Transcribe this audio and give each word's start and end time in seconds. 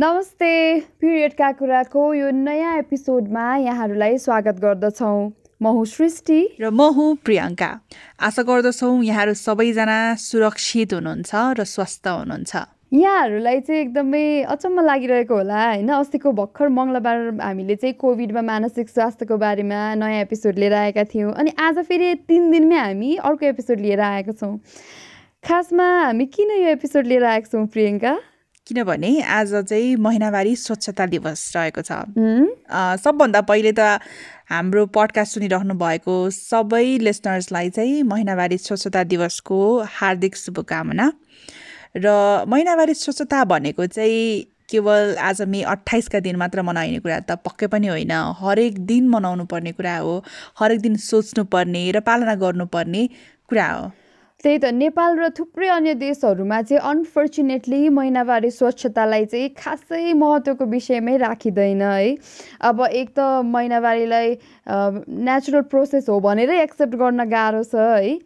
नमस्ते 0.00 0.80
पिरियडका 1.00 1.50
कुराको 1.52 2.02
यो 2.14 2.30
नयाँ 2.32 2.76
एपिसोडमा 2.78 3.56
यहाँहरूलाई 3.56 4.16
स्वागत 4.18 4.60
गर्दछौँ। 4.60 5.32
म 5.60 5.66
हुँ 5.66 5.84
सृष्टि। 5.84 6.56
र 6.60 6.70
म 6.72 6.88
हुँ 6.88 7.16
प्रियङ्का। 7.20 7.68
आशा 8.16 8.42
गर्दछौँ 8.42 9.04
यहाँहरू 9.04 9.34
सबैजना 9.36 9.98
सुरक्षित 10.16 10.94
हुनुहुन्छ 10.94 11.34
र 11.60 11.64
स्वस्थ 11.64 12.08
हुनुहुन्छ। 12.08 12.56
यहाँहरूलाई 12.96 13.60
चाहिँ 13.60 13.80
एकदमै 13.80 14.24
अचम्म 14.48 14.80
लागिरहेको 14.80 15.34
होला 15.34 15.60
होइन? 15.68 15.88
अस्तिको 15.92 16.32
भर्खर 16.32 16.68
मङ्गलबार 16.72 17.18
हामीले 17.44 17.76
चाहिँ 17.76 17.94
कोभिडमा 18.00 18.40
मानसिक 18.40 18.88
स्वास्थ्यको 18.88 19.36
बारेमा 19.36 19.80
नयाँ 20.00 20.24
एपिसोड 20.24 20.64
लिएर 20.64 20.74
आएका 20.80 21.04
थियौँ 21.12 21.36
अनि 21.36 21.52
आज 21.60 21.84
फेरि 21.84 22.14
तिन 22.24 22.50
दिनमै 22.50 22.78
हामी 22.78 23.16
अर्को 23.20 23.46
एपिसोड 23.52 23.84
लिएर 23.84 24.00
आएका 24.00 24.32
छौँ। 24.32 24.56
खासमा 25.44 25.92
हामी 26.08 26.26
किन 26.32 26.56
यो 26.56 26.68
एपिसोड 26.72 27.04
लिएर 27.04 27.24
आएका 27.24 27.52
छौँ 27.52 27.66
प्रियङ्का? 27.68 28.16
किनभने 28.70 29.10
आज 29.26 29.54
चाहिँ 29.66 29.96
महिनावारी 29.98 30.54
स्वच्छता 30.56 31.06
दिवस 31.06 31.40
रहेको 31.56 31.82
छ। 31.82 31.90
सबभन्दा 33.02 33.40
पहिले 33.42 33.72
त 33.74 33.98
हाम्रो 34.46 34.86
पडकास्ट 34.94 35.34
सुनिरहनु 35.34 35.74
भएको 35.74 36.14
सबै 36.30 37.02
लिसनर्सलाई 37.02 37.70
चाहिँ 37.74 38.02
महिनावारी 38.06 38.58
स्वच्छता 38.62 39.02
दिवसको 39.10 39.58
हार्दिक 39.90 40.36
शुभकामना। 40.36 41.06
र 41.98 42.06
महिनावारी 42.46 42.94
स्वच्छता 42.94 43.44
भनेको 43.50 43.86
चाहिँ 43.90 44.46
केवल 44.70 45.18
आज 45.18 45.42
मे 45.50 45.62
अठाइसका 45.66 46.20
दिन 46.22 46.36
मात्र 46.38 46.62
मनाइने 46.62 46.98
कुरा 47.02 47.18
त 47.26 47.42
पक्कै 47.42 47.66
पनि 47.74 47.86
होइन। 47.90 48.14
हरेक 48.38 48.78
दिन 48.86 49.08
मनाउनु 49.10 49.44
पर्ने 49.50 49.72
कुरा 49.74 49.96
हो 49.98 50.14
हरेक 50.62 50.80
दिन 50.80 50.94
सोच्नुपर्ने 51.10 51.90
र 51.90 52.06
पालना 52.06 52.34
गर्नुपर्ने 52.38 53.02
कुरा 53.50 53.66
हो। 53.66 53.90
त्यही 54.44 54.58
त 54.58 54.64
नेपाल 54.72 55.18
र 55.18 55.28
थुप्रै 55.36 55.68
अन्य 55.68 55.92
देशहरूमा 56.00 56.60
चाहिँ 56.62 56.80
अनफर्चुनेटली 56.90 57.88
महिनावारी 57.92 58.50
स्वच्छतालाई 58.50 59.24
चाहिँ 59.32 59.48
खासै 59.56 60.12
महत्त्वको 60.16 60.64
विषयमै 60.64 61.16
राखिँदैन 61.20 61.82
है। 61.82 62.16
अब 62.64 62.80
एक 62.88 63.08
त 63.18 63.44
महिनावारीलाई 63.44 64.28
नेचुरल 65.28 65.62
प्रोसेस 65.68 66.08
हो 66.08 66.20
भनेरै 66.24 66.56
एक्सेप्ट 66.62 66.94
गर्न 66.96 67.28
गाह्रो 67.28 67.62
छ 67.68 67.74
है 67.76 68.16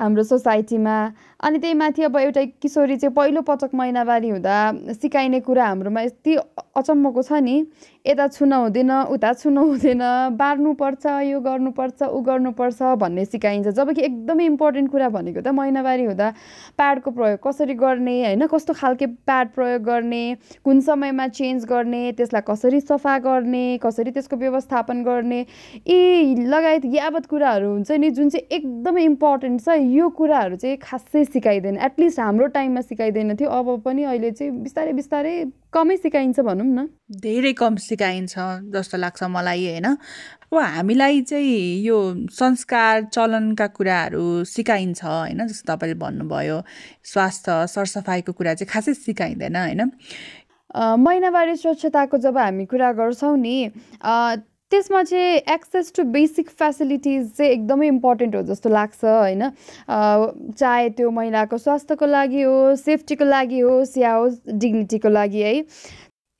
हाम्रो 0.00 0.22
सोसाइटीमा 0.24 0.96
अनि 1.44 1.58
त्यही 1.60 1.74
माथि 1.76 2.02
अब 2.08 2.16
एउटा 2.16 2.44
किशोरी 2.64 2.96
चाहिँ 2.96 3.14
पहिलो 3.14 3.40
पटक 3.44 3.76
महिनावारी 3.76 4.28
हुँदा 4.30 4.56
सिकाइने 4.96 5.40
कुरा 5.44 5.64
हाम्रोमा 5.66 6.00
यति 6.00 6.36
अचम्मको 6.80 7.22
छ 7.22 7.44
नि। 7.44 7.56
यता 8.06 8.26
छुन 8.26 8.52
हुँदैन 8.52 8.90
उता 9.12 9.32
छुन 9.32 9.56
हुँदैन 9.58 10.00
बार्नुपर्छ 10.36 11.06
यो 11.22 11.40
गर्नुपर्छ 11.40 12.02
ऊ 12.02 12.20
गर्नुपर्छ 12.24 12.82
भन्ने 12.96 13.24
सिकाइन्छ। 13.24 13.68
जबकि 13.68 14.02
एकदमै 14.02 14.44
इम्पोर्टेन्ट 14.46 14.90
कुरा 14.90 15.08
भनेको 15.08 15.40
त 15.40 15.52
महिनावारी 15.52 16.04
हुँदा 16.04 16.30
प्याडको 16.80 17.10
प्रयोग 17.10 17.38
कसरी 17.44 17.74
गर्ने 17.76 18.16
होइन? 18.24 18.46
कस्तो 18.46 18.72
खालके 18.72 19.06
प्याड 19.28 19.52
प्रयोग 19.52 19.82
गर्ने 19.84 20.22
कुन 20.64 20.80
समयमा 20.80 21.26
चेन्ज 21.28 21.64
गर्ने 21.68 22.02
त्यसलाई 22.16 22.42
कसरी 22.48 22.80
सफा 22.80 23.18
गर्ने 23.20 23.64
कसरी 23.84 24.10
त्यसको 24.16 24.36
व्यवस्थापन 24.36 25.04
गर्ने 25.04 25.44
यी 25.84 26.34
लगायत 26.48 26.84
यावत 26.96 27.26
कुराहरू 27.28 27.72
हुन्छ 27.72 27.90
नि 28.00 28.10
जुन 28.10 28.28
चाहिँ 28.30 28.46
एकदमै 28.48 29.04
इम्पोर्टेन्ट 29.04 29.60
छ 29.60 29.76
यो 29.76 30.08
कुराहरू 30.16 30.56
चाहिँ 30.56 30.76
खासै 30.82 31.24
सिकाइँदैन। 31.36 31.76
एटलिस्ट 31.76 32.20
हाम्रो 32.20 32.46
टाइममा 32.56 32.80
सिकाइँदैन 32.80 33.36
थियो 33.36 33.50
अब 33.50 33.80
पनि 33.84 34.04
अहिले 34.04 34.30
चाहिँ 34.32 34.52
बिस्तारै 34.62 34.92
बिस्तारै 34.92 35.36
कमै 35.72 35.96
सिकाइन्छ 35.96 36.40
भनौँ 36.40 36.66
न। 36.66 36.88
धेरै 37.22 37.52
कम 37.52 37.76
सिकाइन्छ 37.78 38.34
जस्तो 38.74 38.98
लाग्छ 38.98 39.22
मलाई 39.30 39.66
होइन? 39.66 39.86
अब 40.50 40.58
हामीलाई 40.58 41.22
चाहिँ 41.22 41.82
यो 41.86 41.98
संस्कार 42.34 43.04
चलनका 43.14 43.66
कुराहरू 43.78 44.44
सिकाइन्छ 44.44 45.04
होइन? 45.04 45.46
जस्तो 45.46 45.66
तपाईँले 45.70 45.98
भन्नुभयो 46.02 46.58
स्वास्थ्य 47.06 47.66
सरसफाइको 47.70 48.32
कुरा 48.32 48.54
चाहिँ 48.54 48.70
खासै 48.72 48.94
सिकाइँदैन 48.94 49.56
होइन? 49.56 49.80
महिनावारी 50.76 51.54
स्वच्छताको 51.56 52.18
जब 52.18 52.36
हामी 52.38 52.64
कुरा 52.66 52.92
गर्छौँ 52.98 53.36
नि 53.38 53.56
त्यसमा 54.70 55.02
चाहिँ 55.02 55.36
एक्सेस 55.54 55.92
टु 55.96 56.02
बेसिक 56.16 56.50
फेसिलिटिज 56.60 57.30
चाहिँ 57.36 57.50
एकदमै 57.52 57.86
इम्पोर्टेन्ट 57.86 58.34
हो 58.36 58.42
जस्तो 58.50 58.70
लाग्छ 58.70 59.04
होइन? 59.04 59.48
चाहे 60.58 60.88
त्यो 60.90 61.10
महिलाको 61.10 61.58
स्वास्थ्यको 61.58 62.06
लागि 62.06 62.42
होस् 62.42 62.84
सेफ्टीको 62.84 63.24
लागि 63.24 63.60
होस् 63.60 63.96
या 63.98 64.12
होस् 64.12 64.38
डिग्निटीको 64.48 65.08
लागि 65.08 65.42
है। 65.42 65.54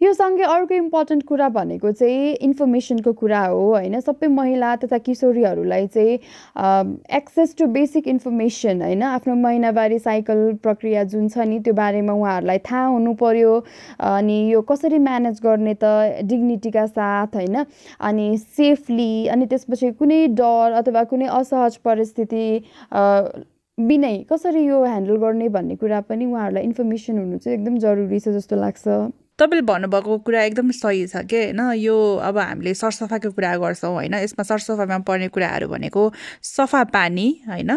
यो 0.03 0.13
सँगै 0.17 0.45
अर्को 0.49 0.75
इम्पोर्टेन्ट 0.75 1.25
कुरा 1.29 1.49
भनेको 1.55 1.91
चाहिँ 1.93 2.33
इन्फर्मेसनको 2.47 3.13
कुरा 3.13 3.41
हो 3.41 3.65
होइन? 3.65 3.99
सबै 4.01 4.27
महिला 4.33 4.75
तथा 4.85 4.99
किशोरीहरूलाई 4.99 5.87
चाहिँ 5.87 6.15
एक्सेस 7.19 7.55
टु 7.59 7.67
बेसिक 7.75 8.09
इन्फर्मेसन 8.09 8.81
होइन? 8.83 9.03
आफ्नो 9.03 9.35
महिनावारी 9.43 9.99
साइकल 9.99 10.41
प्रक्रिया 10.63 11.05
जुन 11.13 11.29
छ 11.29 11.45
नि 11.53 11.61
त्यो 11.61 11.75
बारेमा 11.75 12.13
उहाँहरूलाई 12.13 12.59
थाहा 12.71 12.87
हुनु 12.87 13.15
पर्यो। 13.21 13.53
अनि 14.01 14.39
यो 14.53 14.61
कसरी 14.73 14.99
म्यानेज 15.11 15.41
गर्ने 15.45 15.75
त 15.85 16.25
डिग्निटीका 16.33 16.87
साथ 16.97 17.37
होइन? 17.37 17.65
अनि 18.01 18.37
सेफली 18.57 19.13
अनि 19.29 19.47
त्यसपछि 19.53 19.93
कुनै 20.01 20.27
डर 20.41 20.81
अथवा 20.81 21.05
कुनै 21.13 21.27
असहज 21.45 21.77
परिस्थिति 21.85 22.45
बिनै 23.79 24.17
कसरी 24.33 24.67
यो 24.67 24.83
ह्यान्डल 24.85 25.17
गर्ने 25.29 25.49
भन्ने 25.55 25.77
कुरा 25.77 26.01
पनि 26.09 26.25
उहाँहरूलाई 26.27 26.65
इन्फर्मेसन 26.65 27.19
हुनु 27.19 27.39
चाहिँ 27.39 27.59
एकदम 27.59 27.79
जरुरी 27.85 28.19
छ 28.21 28.39
जस्तो 28.41 28.57
लाग्छ। 28.57 28.89
तपाईँले 29.41 29.63
भन्नुभएको 29.65 30.19
कुरा 30.21 30.43
एकदम 30.45 30.71
सही 30.77 31.07
छ 31.09 31.25
कि? 31.25 31.37
होइन 31.57 31.61
यो 31.81 31.97
अब 32.21 32.39
हामीले 32.39 32.75
सरसफाइको 32.77 33.31
कुरा 33.33 33.57
गर्छौँ 33.57 33.93
होइन? 33.93 34.15
यसमा 34.15 34.43
सरसफाइमा 34.45 34.99
पर्ने 35.09 35.29
कुराहरू 35.33 35.69
भनेको 35.69 36.03
सफा 36.45 36.83
पानी 36.93 37.27
होइन? 37.49 37.71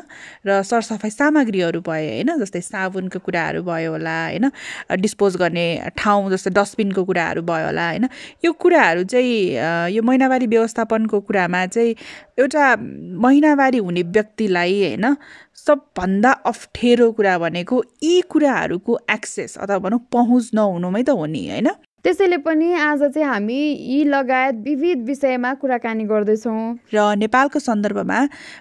र 0.48 0.62
सरसफाइ 0.68 1.10
सामग्रीहरू 1.10 1.80
भयो 1.88 2.10
होइन? 2.12 2.30
जस्तै 2.44 2.62
साबुनको 2.62 3.20
कुराहरू 3.24 3.64
भयो 3.64 3.92
होला 3.96 4.18
होइन? 4.28 4.52
डिस्पोज 5.00 5.38
गर्ने 5.40 5.66
ठाउँ 5.98 6.32
जस्तै 6.32 6.52
डस्टबिनको 6.52 7.04
कुराहरू 7.08 7.42
भयो 7.48 7.66
होला 7.72 7.88
होइन? 7.90 8.08
यो 8.46 8.52
कुराहरू 8.52 9.04
चाहिँ 9.08 9.96
यो 9.96 10.02
महिनावारी 10.04 10.48
व्यवस्थापनको 10.48 11.20
कुरामा 11.32 11.66
चाहिँ 11.72 11.96
एउटा 12.40 12.76
महिनावारी 13.24 13.78
हुने 13.78 14.02
व्यक्तिलाई 14.02 14.74
होइन 14.84 15.16
सबभन्दा 15.56 16.32
अप्ठ्यारो 16.46 17.12
कुरा 17.12 17.38
भनेको 17.38 17.84
यी 18.04 18.22
कुराहरूको 18.22 19.00
एक्सेस 19.12 19.58
अथवा 19.58 19.78
भनौँ 19.80 20.00
पहुँच 20.12 20.50
नहुनुमै 20.54 21.04
त 21.04 21.10
हो 21.10 21.26
नि 21.26 21.50
होइन? 21.50 21.70
त्यसैले 22.04 22.38
पनि 22.38 22.74
आज 22.74 23.04
चाहिँ 23.04 23.28
हामी 23.28 23.60
यी 23.90 24.04
लगायत 24.04 24.56
विविध 24.66 25.06
विषयमा 25.06 25.54
कुराकानी 25.54 26.04
गर्दैछौँ। 26.04 26.74
र 26.94 27.16
नेपालको 27.16 27.60
सन्दर्भमा 27.60 28.20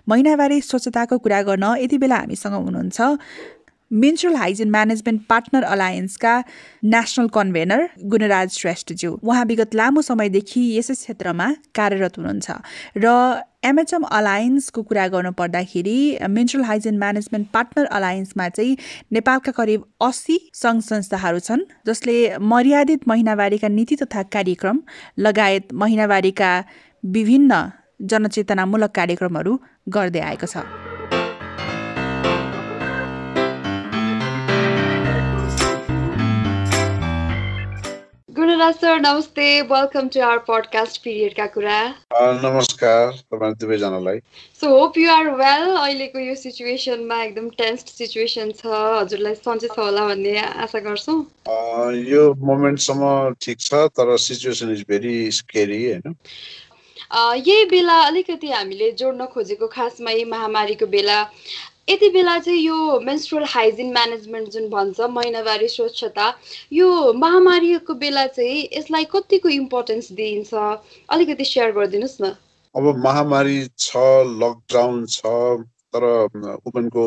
महिनावारी 0.09 0.61
स्वच्छताको 0.61 1.19
कुरा 1.19 1.43
गर्न 1.43 1.65
यति 1.81 1.99
बेला 1.99 2.17
हामीसँग 2.17 2.55
हुनुहुन्छ 2.55 3.01
मेन्सुरल 3.93 4.37
हाइजिन 4.37 4.71
म्यानेजमेन्ट 4.71 5.21
पार्टनर 5.29 5.63
अलायन्सका 5.65 6.35
नेसनल 6.93 7.27
कन्भेनर 7.35 7.87
गुणराज 8.11 8.51
श्रेष्ठज्यू 8.59 9.17
उहाँ 9.23 9.45
विगत 9.45 9.75
लामो 9.75 10.03
समयदेखि 10.03 10.63
यसै 10.77 10.95
क्षेत्रमा 10.95 11.49
कार्यरत 11.77 12.19
हुनुहुन्छ। 12.19 12.51
र 12.97 13.07
एमएचएम 13.65 14.03
अलायन्सको 14.11 14.83
कुरा 14.83 15.07
गर्नु 15.09 15.33
पर्दाखेरि 15.41 15.99
मेन्सुरल 16.29 16.65
हाइजिन 16.65 16.99
म्यानेजमेन्ट 16.99 17.47
पार्टनर 17.53 17.85
अलायन्समा 17.99 18.49
चाहिँ 18.49 18.77
नेपालका 19.13 19.53
करिब 19.59 19.85
अस्सी 20.09 20.39
सङ्घ 20.55 20.81
संस्थाहरू 20.83 21.39
छन् 21.49 21.69
जसले 21.87 22.17
मर्यादित 22.53 23.09
महिनावारीका 23.09 23.69
नीति 23.69 23.97
तथा 24.03 24.23
कार्यक्रम 24.35 24.81
लगायत 25.19 25.73
महिनावारीका 25.85 26.51
विभिन्न 27.05 27.61
जनचेतनामूलक 28.11 28.91
कार्यक्रमहरू 28.99 29.53
गर्दै 29.95 30.21
आएको 30.31 30.47
छ। 30.47 30.92
सर 38.93 38.99
नमस्ते 39.01 39.45
वेलकम 39.63 40.09
टु 40.13 40.21
आवर 40.21 40.39
पडकास्ट 40.47 41.01
पिरियडका 41.03 41.45
कुरा 41.49 41.77
नमस्कार 42.41 43.13
तपाईँ 43.33 43.55
दुवैजनालाई 43.61 44.19
so 44.61 44.69
hope 44.71 44.99
you 44.99 45.11
are 45.11 45.29
well 45.39 45.65
अहिलेको 45.75 46.19
यो 46.21 46.35
सिचुएसनमा 46.37 47.23
एकदम 47.23 47.49
टेन्स्ड 47.57 47.93
सिचुएसन 47.95 48.53
छ 48.59 48.67
हजुरलाई 48.69 49.35
सन्चै 49.39 49.69
छ 49.69 49.79
होला 49.79 50.05
भन्ने 50.09 50.35
आशा 50.65 50.85
गर्छौँ 50.89 51.17
यो 52.11 52.27
मोमेन्टसम्म 52.43 53.15
ठिक 53.41 53.61
छ 53.63 53.81
तर 53.97 54.17
सिचुएसन 54.27 54.73
इज 54.73 54.85
भेरी 54.89 55.15
स्केरी 55.39 55.81
होइन 55.85 56.19
यही 57.39 57.65
बेला 57.67 57.97
अलिकति 58.03 58.51
हामीले 58.51 58.91
जोड्न 58.99 59.33
खोजेको 59.33 59.67
खासमा 59.71 60.11
यही 60.11 60.25
महामारीको 60.27 60.87
बेला 60.91 61.19
यति 61.89 62.09
बेला 62.09 62.39
चाहिँ 62.39 62.61
यो 62.61 63.01
मेन्स्ट्रुअल 63.05 63.45
हाइजिन 63.49 63.93
म्यानेजमेन्ट 63.93 64.49
जुन 64.51 64.69
भन्छ 64.71 65.01
महिनावारी 65.11 65.69
स्वच्छता 65.69 66.27
यो 66.73 67.13
महामारीको 67.19 67.95
बेला 67.99 68.27
चाहिँ 68.27 68.69
यसलाई 68.73 69.05
कतिको 69.13 69.49
इम्पोर्टेन्स 69.49 70.13
दिइन्छ? 70.13 70.55
अलिकति 71.11 71.45
सेयर 71.45 71.73
गरिदिनुहोस् 71.73 72.21
न। 72.23 72.35
अब 72.75 72.85
महामारी 73.05 73.59
छ 73.79 73.97
लकडाउन 74.43 75.07
छ 75.07 75.23
तर 75.93 76.05
वुमेनको 76.65 77.05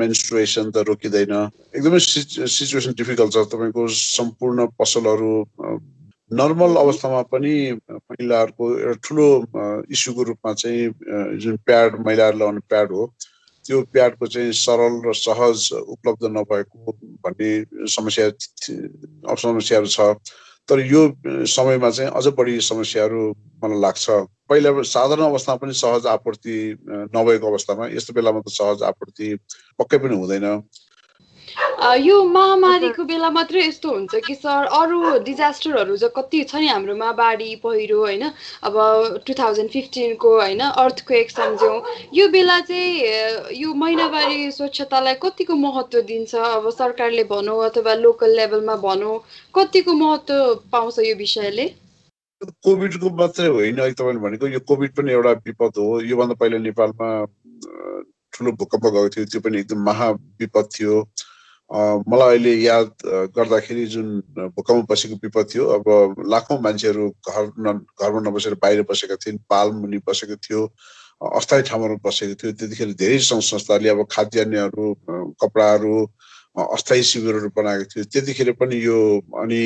मेन्स्ट्रुएसन 0.00 0.70
त 0.70 0.84
रोकिँदैन। 0.88 1.32
एकदमै 1.76 1.98
सिचुएसन 2.02 2.92
डिफिकल्ट 2.98 3.32
छ। 3.32 3.46
तपाईँको 3.54 3.86
सम्पूर्ण 3.88 4.66
पसलहरू 4.74 5.32
नर्मल 6.34 6.76
अवस्थामा 6.76 7.22
पनि 7.30 7.54
महिलाहरूको 7.94 8.64
एउटा 8.78 8.98
ठुलो 9.06 9.28
इस्युको 9.94 10.22
रूपमा 10.28 10.52
चाहिँ 10.52 11.38
जुन 11.40 11.56
प्याड 11.62 11.98
महिलाहरूले 12.06 12.44
लगाउने 12.44 12.60
प्याड 12.68 12.92
हो 12.92 13.06
त्यो 13.66 13.82
प्याडको 13.92 14.26
चाहिँ 14.26 14.52
सरल 14.52 14.94
र 15.06 15.12
सहज 15.12 15.58
उपलब्ध 15.74 16.24
नभएको 16.38 16.92
भन्ने 17.24 17.50
समस्या 17.90 18.30
समस्याहरू 19.36 19.86
छ। 19.86 20.00
तर 20.68 20.80
यो 20.80 21.00
समयमा 21.46 21.90
चाहिँ 21.90 22.10
अझ 22.10 22.26
बढी 22.38 22.60
समस्याहरू 22.60 23.22
मलाई 23.62 23.80
लाग्छ। 23.80 24.06
पहिला 24.50 24.70
साधारण 24.82 25.22
अवस्थामा 25.22 25.56
पनि 25.62 25.72
सहज 25.74 26.06
आपूर्ति 26.06 26.56
नभएको 27.14 27.46
अवस्थामा 27.46 27.86
यस्तो 27.94 28.12
बेलामा 28.14 28.40
त 28.40 28.50
सहज 28.50 28.82
आपूर्ति 28.82 29.28
पक्कै 29.78 29.98
पनि 29.98 30.14
हुँदैन। 30.16 30.46
यो 31.86 32.22
महामारीको 32.24 33.04
बेला 33.04 33.28
मात्रै 33.30 33.62
यस्तो 33.66 33.90
हुन्छ 33.90 34.20
कि 34.26 34.34
सर 34.34 34.64
अरू 34.78 35.18
डिजास्टरहरू 35.24 35.96
चाहिँ 35.96 36.12
कति 36.16 36.42
छ 36.44 36.56
नि 36.56 36.68
हाम्रोमा 36.68 37.10
बाढी 37.12 37.54
पहिरो 37.62 37.98
होइन? 38.00 38.24
अब 38.64 38.74
टु 39.26 39.34
थाउजन्ड 39.38 39.70
फिफ्टिनको 39.70 40.30
होइन 40.40 40.60
अर्थक्वेक 40.60 41.30
सम्झौँ। 41.30 41.76
यो 42.14 42.28
बेला 42.28 42.58
चाहिँ 42.60 43.60
यो 43.60 43.74
महिनावारी 43.74 44.50
स्वच्छतालाई 44.52 45.14
कतिको 45.22 45.54
महत्त्व 45.54 46.00
दिन्छ? 46.00 46.34
अब 46.34 46.70
सरकारले 46.70 47.24
भनौँ 47.24 47.58
अथवा 47.64 47.94
लोकल 47.94 48.36
लेभलमा 48.36 48.76
भनौँ 48.86 49.18
कतिको 49.54 49.92
महत्त्व 49.94 50.54
पाउँछ 50.72 50.98
यो 50.98 51.14
विषयले? 51.16 51.66
कोभिडको 52.64 53.10
मात्रै 53.16 53.48
होइन 53.48 53.76
तपाईँले 53.76 54.20
भनेको। 54.20 54.46
यो 54.48 54.60
कोभिड 54.68 54.90
पनि 54.96 55.12
एउटा 55.12 55.32
विपद 55.46 55.78
हो। 55.78 56.00
योभन्दा 56.00 56.34
पहिला 56.40 56.58
नेपालमा 56.66 57.08
ठुलो 58.32 58.52
भूकम्प 58.52 58.84
गएको 58.84 59.08
थियो। 59.08 59.24
त्यो 59.24 59.40
पनि 59.40 59.58
एकदम 59.60 59.84
महाविपद 59.84 60.68
थियो। 60.74 60.96
मलाई 61.70 62.36
अहिले 62.36 62.52
याद 62.54 62.90
गर्दाखेरि 63.36 63.86
जुन 63.94 64.08
भूकम्प 64.56 64.90
बसेको 64.90 65.14
विपद 65.22 65.46
थियो 65.54 65.64
अब 65.76 66.22
लाखौँ 66.32 66.58
मान्छेहरू 66.62 67.08
घर 67.08 67.50
न 67.58 67.72
घरमा 68.02 68.20
नबसेर 68.30 68.54
बाहिर 68.62 68.82
बसेका 68.90 69.16
थिए 69.26 69.38
पाल 69.50 69.70
मुनि 69.80 69.98
बसेको 70.08 70.36
थियो 70.46 70.62
अस्थायी 71.36 71.62
ठाउँहरू 71.66 71.96
बसेको 72.04 72.34
थियो। 72.42 72.52
त्यतिखेर 72.52 72.92
धेरै 73.02 73.18
सङ्घ 73.30 73.42
संस्थाले 73.42 73.88
अब 73.88 74.06
खाद्यान्नहरू 74.12 74.86
कपडाहरू 75.42 75.94
अस्थायी 76.56 77.02
शिविरहरू 77.02 77.48
बनाएको 77.56 77.84
थियो। 77.92 78.04
त्यतिखेर 78.14 78.52
पनि 78.60 78.76
यो 78.84 78.98
अनि 79.42 79.60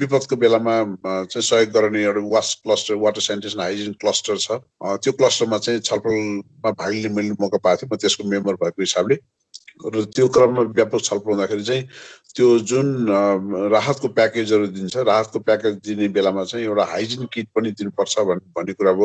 विपदको 0.00 0.36
बेलामा 0.36 0.74
चाहिँ 1.06 1.42
सहयोग 1.48 1.70
गर्ने 1.70 2.02
एउटा 2.04 2.22
वास 2.34 2.54
cluster 2.62 2.94
water 3.04 3.20
sanitation 3.20 3.60
hygiene 3.60 3.92
cluster 4.04 4.36
छ। 4.36 4.60
त्यो 5.02 5.12
क्लस्टरमा 5.16 5.58
चाहिँ 5.58 5.80
छलफलमा 5.80 6.70
भाग 6.70 6.92
लिने 6.92 7.14
मैले 7.14 7.40
मौका 7.40 7.58
पाएको 7.58 7.86
थिएँ। 7.86 7.90
म 7.94 7.96
त्यसको 7.96 8.28
मेम्बर 8.28 8.54
भएको 8.62 8.82
हिसाबले। 8.82 9.16
र 9.86 10.04
त्यो 10.14 10.28
क्रममा 10.28 10.62
व्यापक 10.74 11.00
छलफल 11.04 11.30
हुँदाखेरि 11.30 11.64
चाहिँ 11.64 11.82
त्यो 12.34 12.58
जुन 12.70 12.86
राहतको 13.72 14.08
प्याकेजहरू 14.08 14.66
दिन्छ 14.66 14.96
राहतको 14.96 15.38
प्याकेज 15.38 15.74
दिने 15.86 16.08
बेलामा 16.08 16.44
चाहिँ 16.44 16.64
एउटा 16.66 16.84
हाइजिन 16.84 17.26
किट 17.32 17.48
पनि 17.54 17.70
दिनुपर्छ 17.78 18.18
भन्ने 18.18 18.50
भन्ने 18.56 18.72
कुरा 18.74 18.90
अब 18.90 19.02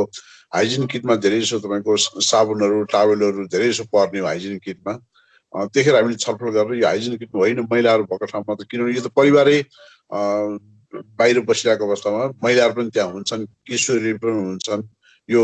हाइजिन 0.53 0.85
किटमा 0.87 1.15
धेरै 1.15 1.39
जसो 1.41 1.59
तपाईँको 1.59 1.97
साबुनहरू 2.21 2.83
टावेलहरू 2.93 3.45
धेरै 3.47 3.69
जसो 3.69 3.83
पर्ने 3.93 4.19
हो 4.19 4.25
हाइजिन 4.25 4.57
किटमा। 4.65 4.93
त्यतिखेर 5.53 5.95
हामीले 5.95 6.17
छलफल 6.17 6.49
गरेर 6.57 6.81
यो 6.81 6.87
हाइजिन 6.87 7.17
किट 7.17 7.29
होइन 7.35 7.59
महिलाहरू 7.71 8.03
भएको 8.09 8.25
ठाउँमा 8.25 8.55
त 8.55 8.67
किनभने 8.71 8.95
यो 8.95 9.01
त 9.01 9.13
परिवारै 9.13 9.57
बाहिर 10.11 11.39
बसिरहेको 11.49 11.87
अवस्थामा 11.87 12.25
महिलाहरू 12.43 12.73
पनि 12.73 12.89
त्यहाँ 12.93 13.11
हुन्छन् 13.13 13.45
किशोरी 13.67 14.13
पनि 14.21 14.33
हुन्छन्। 14.49 14.81
यो 15.29 15.43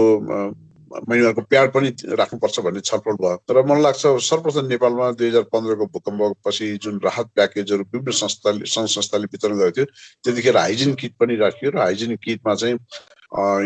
महिनाको 1.09 1.41
प्याड 1.50 1.71
पनि 1.74 1.89
राख्नुपर्छ 2.19 2.59
भन्ने 2.65 2.81
छलफल 2.89 3.15
भयो। 3.21 3.36
तर 3.47 3.62
मलाई 3.65 3.83
लाग्छ 3.83 4.06
सर्वप्रथम 4.30 4.68
नेपालमा 4.68 5.12
दुई 5.19 5.27
हजार 5.27 5.44
पन्ध्रको 5.53 5.86
भूकम्पपछि 5.94 6.68
जुन 6.83 7.00
राहत 7.03 7.30
प्याकेजहरू 7.36 7.83
विभिन्न 7.94 8.18
संस्थाले 8.19 8.65
सङ्घ 8.74 8.88
संस्थाले 8.95 9.31
वितरण 9.33 9.57
गरेको 9.59 9.75
थियो 9.77 9.86
त्यतिखेर 10.25 10.57
हाइजिन 10.57 10.94
किट 11.01 11.13
पनि 11.19 11.36
राखियो 11.45 11.71
र 11.71 11.77
हाइजिन 11.80 12.15
किटमा 12.24 12.56
चाहिँ 12.56 12.77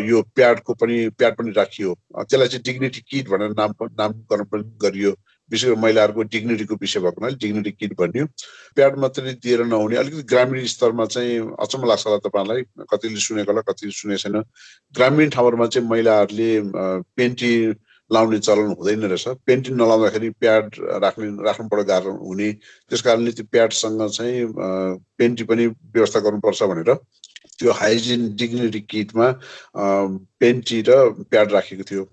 यो 0.10 0.22
प्याडको 0.36 0.74
पनि 0.74 0.98
प्याड 1.18 1.36
पनि 1.38 1.52
राखियो। 1.58 1.94
त्यसलाई 2.16 2.48
चाहिँ 2.48 2.64
डिग्निटी 2.64 3.02
किट 3.10 3.30
भनेर 3.30 3.56
नाम 3.60 3.74
नामकरण 4.00 4.44
पनि 4.52 4.64
गरियो। 4.82 5.12
विशेष 5.54 5.70
गरी 5.70 5.82
महिलाहरूको 5.82 6.24
डिग्निटीको 6.34 6.76
विषय 6.82 7.00
भएको 7.00 7.22
हुनाले 7.22 7.38
डिग्निटी 7.46 7.72
किट 7.80 7.94
भन्यो? 8.00 8.26
प्याड 8.76 8.98
मात्रै 9.04 9.34
दिएर 9.44 9.64
नहुने 9.70 9.96
अलिकति 10.02 10.24
ग्रामीण 10.34 10.66
स्तरमा 10.74 11.06
चाहिँ 11.14 11.40
अचम्म 11.62 11.88
लाग्छ 11.88 12.06
होला 12.08 12.18
तपाईँहरूलाई। 12.26 12.62
कतिले 12.92 13.20
सुनेको 13.28 13.52
होला 13.52 13.62
कतिले 13.70 13.92
सुनेको 14.02 14.22
छैन। 14.24 14.42
ग्रामीण 14.98 15.30
ठाउँहरूमा 15.36 15.68
चाहिँ 15.74 15.88
महिलाहरूले 15.90 16.52
पेन्टी 17.18 17.54
लाउने 18.12 18.40
चलन 18.40 18.74
हुँदैन 18.78 19.04
रहेछ। 19.10 19.28
पेन्टी 19.48 19.72
नलाउँदाखेरि 19.74 20.30
प्याड 20.42 20.66
राख्ने 21.04 21.28
राख्नुबाट 21.46 21.80
गाह्रो 21.88 22.12
हुने। 22.26 22.50
त्यस 22.90 23.02
कारणले 23.02 23.32
त्यो 23.38 23.46
प्याडसँग 23.52 24.02
चाहिँ 24.10 24.46
पेन्टी 25.18 25.44
पनि 25.50 25.66
व्यवस्था 25.94 26.20
गर्नुपर्छ 26.26 26.64
भनेर 26.64 26.94
त्यो 27.60 27.72
हाइजिन 27.80 28.22
डिग्निटी 28.36 28.80
किटमा 28.92 29.28
पेन्टी 30.42 30.82
र 30.88 30.92
प्याड 31.32 31.52
राखेको 31.52 31.84
थियो। 31.90 32.04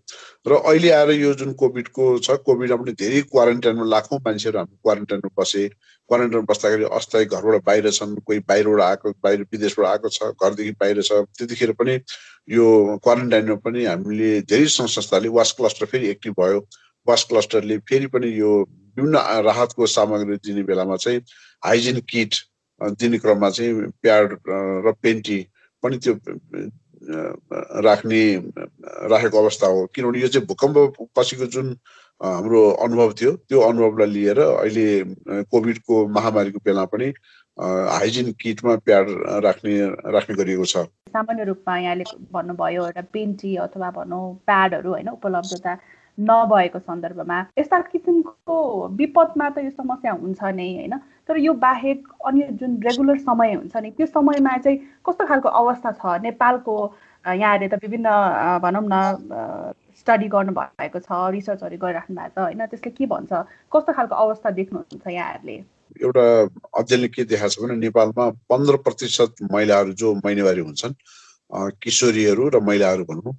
र 0.48 0.52
अहिले 0.56 0.90
आएर 0.90 1.10
यो 1.10 1.32
जुन 1.34 1.52
कोभिडको 1.60 2.18
छ 2.18 2.36
कोभिडमा 2.46 2.76
पनि 2.82 2.92
धेरै 3.02 3.20
क्वारेन्टाइनमा 3.30 3.84
लाखौँ 3.94 4.18
मान्छेहरू 4.26 4.58
हामी 4.58 4.76
क्वारेन्टाइनमा 4.82 5.30
बसे। 5.40 5.68
क्वारेन्टाइनमा 5.68 6.52
बस्दाखेरि 6.52 6.84
अस्थायी 6.98 7.24
घरबाट 7.24 7.64
बाहिर 7.66 7.90
छन् 7.90 8.14
कोही 8.26 8.38
बाहिरबाट 8.48 8.80
आएको 8.88 9.12
बाहिर 9.24 9.46
विदेशबाट 9.52 9.86
आएको 9.86 10.08
छ 10.08 10.32
घरदेखि 10.32 10.72
बाहिर 10.80 11.02
छ। 11.02 11.24
त्यतिखेर 11.38 11.72
पनि 11.80 11.94
यो 12.48 12.66
क्वारेन्टाइनमा 13.04 13.56
पनि 13.64 13.84
हामीले 13.84 14.30
धेरै 14.42 14.68
सङ्घ 14.76 14.90
संस्थाले 14.90 15.28
वास 15.38 15.52
क्लस्टर 15.58 15.86
फेरि 15.86 16.08
एक्टिभ 16.10 16.34
भयो। 16.40 16.60
वास 17.06 17.24
क्लस्टरले 17.28 17.78
फेरि 17.88 18.06
पनि 18.12 18.28
यो 18.38 18.52
विभिन्न 18.96 19.16
राहतको 19.44 19.86
सामग्री 19.86 20.36
दिने 20.44 20.62
बेलामा 20.68 20.96
चाहिँ 20.96 21.20
हाइजिन 21.64 22.00
किट 22.08 22.34
दिने 22.82 23.18
क्रममा 23.18 23.50
चाहिँ 23.50 23.72
प्याड 24.02 24.36
र 24.86 24.92
पेन्टी 25.02 25.38
पनि 25.82 25.96
त्यो 25.98 26.14
राख्ने 27.84 28.22
राखेको 29.10 29.38
अवस्था 29.38 29.66
हो। 29.66 29.86
किनभने 29.94 30.20
यो 30.20 30.28
चाहिँ 30.28 30.46
भूकम्प 30.46 30.76
पछिको 31.16 31.46
जुन 31.46 31.76
हाम्रो 32.20 32.62
अनुभव 32.84 33.12
थियो 33.20 33.32
त्यो 33.48 33.60
अनुभवलाई 33.60 34.08
लिएर 34.08 34.38
अहिले 34.40 34.86
कोभिडको 35.48 36.06
महामारीको 36.08 36.58
बेला 36.64 36.84
पनि 36.92 37.12
हाइजिन 37.58 38.32
किटमा 38.40 38.76
प्याड 38.84 39.06
राख्ने 39.44 39.76
राख्ने 40.12 40.36
गरिएको 40.36 40.64
छ। 40.64 40.84
सामान्य 41.10 41.44
रूपमा 41.44 41.78
यहाँले 41.78 42.04
भन्नुभयो 42.32 42.84
एउटा 42.86 43.02
पेन्टी 43.12 43.56
अथवा 43.64 43.90
भनौँ 43.96 44.24
प्याडहरू 44.46 44.90
होइन 44.90 45.08
उपलब्धता 45.08 45.72
नभएको 46.20 46.78
सन्दर्भमा 46.78 47.38
यस्ता 47.58 47.80
किसिमको 47.92 48.56
विपदमा 49.00 49.48
त 49.50 49.58
यो 49.64 49.70
समस्या 49.70 50.12
हुन्छ 50.12 50.42
नै 50.42 50.68
होइन? 50.74 50.94
तर 51.28 51.38
यो 51.38 51.52
बाहेक 51.64 52.08
अन्य 52.26 52.48
जुन 52.60 52.80
रेगुलर 52.82 53.18
समय 53.18 53.54
हुन्छ 53.54 53.76
नि 53.76 53.90
त्यो 53.96 54.06
समयमा 54.06 54.56
चाहिँ 54.58 54.78
कस्तो 55.06 55.26
खालको 55.26 55.48
अवस्था 55.48 55.90
छ? 55.92 56.20
नेपालको 56.22 56.74
यहाँहरूले 57.24 57.68
त 57.68 57.80
विभिन्न 57.82 58.08
भनौँ 58.62 58.84
न 58.84 59.72
स्टडी 60.00 60.28
गर्नुभएको 60.28 60.98
छ 60.98 61.10
रिसर्चहरू 61.36 61.76
गरिराख्नु 61.78 62.16
भएको 62.16 62.34
छ 62.34 62.38
होइन? 62.44 62.66
त्यसले 62.66 62.90
के 62.90 63.06
भन्छ? 63.06 63.32
कस्तो 63.72 63.92
खालको 63.92 64.14
अवस्था 64.14 64.50
देख्नुहुन्छ 64.58 65.06
यहाँहरूले? 65.06 65.56
एउटा 66.00 66.26
अध्ययनले 66.78 67.08
के 67.08 67.24
देखाएको 67.24 67.54
छ 67.54 67.62
भने 67.62 67.76
नेपालमा 67.86 68.24
पन्ध्र 68.50 68.76
प्रतिशत 68.86 69.42
महिलाहरू 69.52 69.92
जो 69.92 70.14
महिनावारी 70.24 70.60
हुन्छन् 70.60 70.94
किशोरीहरू 71.52 72.48
र 72.48 72.60
महिलाहरू 72.62 73.04
भनौँ 73.04 73.32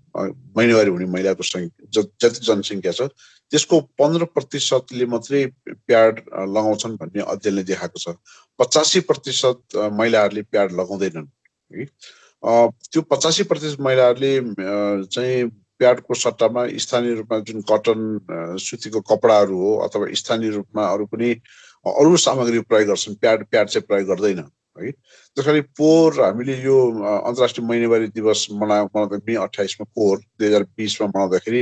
महिनावारी 0.57 0.89
हुने 0.89 1.05
महिलाको 1.05 1.43
सङ्ख्या 1.43 2.03
जति 2.21 2.45
जनसङ्ख्या 2.45 2.91
छ 2.91 3.07
त्यसको 3.51 3.79
पन्ध्र 3.99 4.25
प्रतिशतले 4.35 5.05
मात्रै 5.05 5.45
प्याड 5.87 6.19
लगाउँछन् 6.55 6.95
भन्ने 6.97 7.21
अध्ययनले 7.33 7.63
देखाएको 7.63 7.99
छ। 7.99 8.15
पचासी 8.59 8.99
प्रतिशत 9.07 9.75
महिलाहरूले 9.99 10.41
प्याड 10.51 10.71
लगाउँदैनन् 10.71 11.27
है? 11.71 11.85
त्यो 12.91 13.01
पचासी 13.11 13.43
प्रतिशत 13.43 13.79
महिलाहरूले 13.79 14.33
चाहिँ 15.07 15.49
प्याडको 15.79 16.13
सट्टामा 16.13 16.67
स्थानीय 16.77 17.13
रूपमा 17.15 17.39
जुन 17.47 17.61
कटन 17.71 17.99
सुतीको 18.59 19.01
कपडाहरू 19.01 19.57
हो 19.57 19.75
अथवा 19.87 20.07
स्थानीय 20.13 20.49
रूपमा 20.51 20.83
अरू 20.87 21.05
पनि 21.11 21.29
अरू 21.85 22.17
सामग्री 22.17 22.59
प्रयोग 22.69 22.87
गर्छन् 22.89 23.15
प्याड 23.21 23.45
प्याड 23.51 23.67
चाहिँ 23.67 23.85
प्रयोग 23.87 24.07
गर्दैन। 24.07 24.43
है। 24.79 24.91
त्यस 24.91 25.45
कारण 25.45 25.61
पोहोर 25.77 26.21
हामीले 26.21 26.55
यो 26.63 26.75
अन्तर्राष्ट्रिय 27.01 27.67
महिनावारी 27.67 28.07
दिवस 28.15 28.47
मना 28.51 28.83
मनाउँदा 28.83 29.17
मे 29.27 29.35
अठाइसमा 29.45 29.85
पोहोर 29.95 30.17
दुई 30.17 30.47
हजार 30.47 30.63
बिसमा 30.77 31.07
मनाउँदाखेरि 31.07 31.61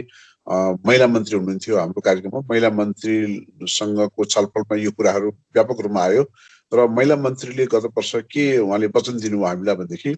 महिला 0.86 1.08
मन्त्री 1.08 1.38
हुनुहुन्थ्यो 1.38 1.78
हाम्रो 1.78 2.02
कार्यक्रममा। 2.02 2.40
महिला 2.50 2.70
मन्त्रीसँगको 2.80 4.26
छलफलमा 4.26 4.76
यो 4.84 4.92
कुराहरू 4.98 5.30
व्यापक 5.30 5.82
रूपमा 5.86 6.04
आयो 6.04 6.24
र 6.72 6.88
महिला 6.88 7.16
मन्त्रीले 7.16 7.66
गत 7.66 7.86
वर्ष 7.98 8.16
के 8.30 8.46
उहाँले 8.58 8.88
वचन 8.96 9.18
दिनुभयो 9.18 9.46
हामीलाई 9.46 9.76
भनेदेखि 9.76 10.16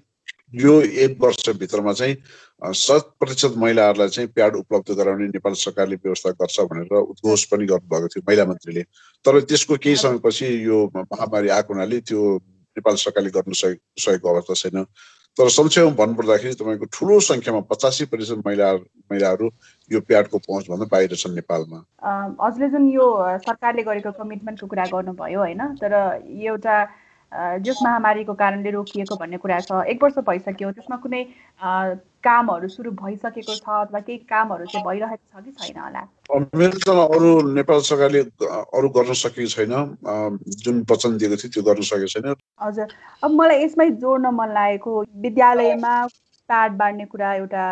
यो 0.63 0.73
एक 0.81 1.17
वर्षभित्रमा 1.21 1.93
चाहिँ 1.93 2.15
शत 2.75 3.11
प्रतिशत 3.19 3.53
महिलाहरूलाई 3.57 4.07
चाहिँ 4.07 4.29
प्याड 4.35 4.55
उपलब्ध 4.55 4.91
गराउने 4.99 5.27
नेपाल 5.27 5.53
सरकारले 5.55 5.95
व्यवस्था 5.95 6.31
गर्छ 6.41 6.59
भनेर 6.71 6.93
उद्घोष 6.95 7.43
पनि 7.51 7.65
गर्नुभएको 7.65 8.07
थियो 8.07 8.23
महिला 8.27 8.45
मन्त्रीले। 8.45 8.83
तर 9.25 9.39
त्यसको 9.47 9.77
केही 9.83 9.95
समयपछि 9.95 10.47
यो 10.65 10.77
महामारी 10.95 11.49
आएको 11.55 11.73
हुनाले 11.73 11.99
त्यो 12.03 12.21
नेपाल 12.77 12.95
सरकारले 13.03 13.29
गर्न 13.29 13.53
सकेको 13.55 14.27
अवस्था 14.33 14.53
छैन। 14.61 14.85
तर 15.37 15.49
संक्षेपमा 15.49 15.95
भन्नुपर्दाखेरि 15.95 16.53
तपाईँको 16.59 16.85
ठुलो 16.91 17.19
सङ्ख्यामा 17.23 17.59
पचासी 17.71 18.05
प्रतिशत 18.11 18.43
महिला 18.45 18.73
महिलाहरू 19.11 19.47
यो 19.91 19.99
प्याडको 20.03 20.37
पहुँचभन्दा 20.47 20.85
बाहिर 20.91 21.15
छन् 21.15 21.35
नेपालमा। 21.35 21.79
हजुरले 22.41 22.69
जुन 22.69 22.89
यो 22.91 23.05
सरकारले 23.47 23.83
गरेको 23.83 24.11
कमिटमेन्टको 24.19 24.67
कुरा 24.67 24.85
गर्नुभयो 24.91 25.39
होइन 25.39 25.61
तर 25.79 25.93
एउटा 26.27 26.75
जस 27.63 27.79
महामारीको 27.83 28.33
कारणले 28.35 28.71
रोकिएको 28.71 29.15
भन्ने 29.15 29.37
कुरा 29.39 29.59
छ 29.63 29.83
एक 29.87 30.03
वर्ष 30.03 30.17
भइसक्यो 30.27 30.71
त्यसमा 30.71 30.97
कुनै 30.99 31.23
कामहरू 32.23 32.67
सुरु 32.67 32.91
भइसकेको 33.01 33.55
छ 33.55 33.69
अथवा 33.81 33.99
केही 33.99 34.17
कामहरू 34.29 34.65
चाहिँ 34.65 34.85
भइरहेको 34.85 35.39
छ 35.39 35.43
कि 35.45 35.51
छैन 35.51 35.79
होला? 35.81 36.01
अरू 37.15 37.29
नेपाल 37.53 37.79
सरकारले 37.89 38.21
अरू 38.77 38.89
गर्न 38.97 39.13
सकेको 39.21 39.49
छैन। 39.55 39.73
जुन 40.63 40.85
वचन 40.91 41.17
दिएको 41.17 41.35
थियो 41.41 41.51
त्यो 41.53 41.63
गर्न 41.69 41.81
सकेको 41.89 42.07
छैन। 42.13 42.35
हजुर। 42.61 42.87
अब 43.23 43.31
मलाई 43.31 43.63
यसमै 43.63 43.89
जोड्न 44.03 44.33
मन 44.37 44.49
लागेको 44.59 44.91
विद्यालयमा 45.25 45.95
प्याड 46.49 46.71
बाँड्ने 46.77 47.05
कुरा 47.11 47.33
एउटा 47.33 47.65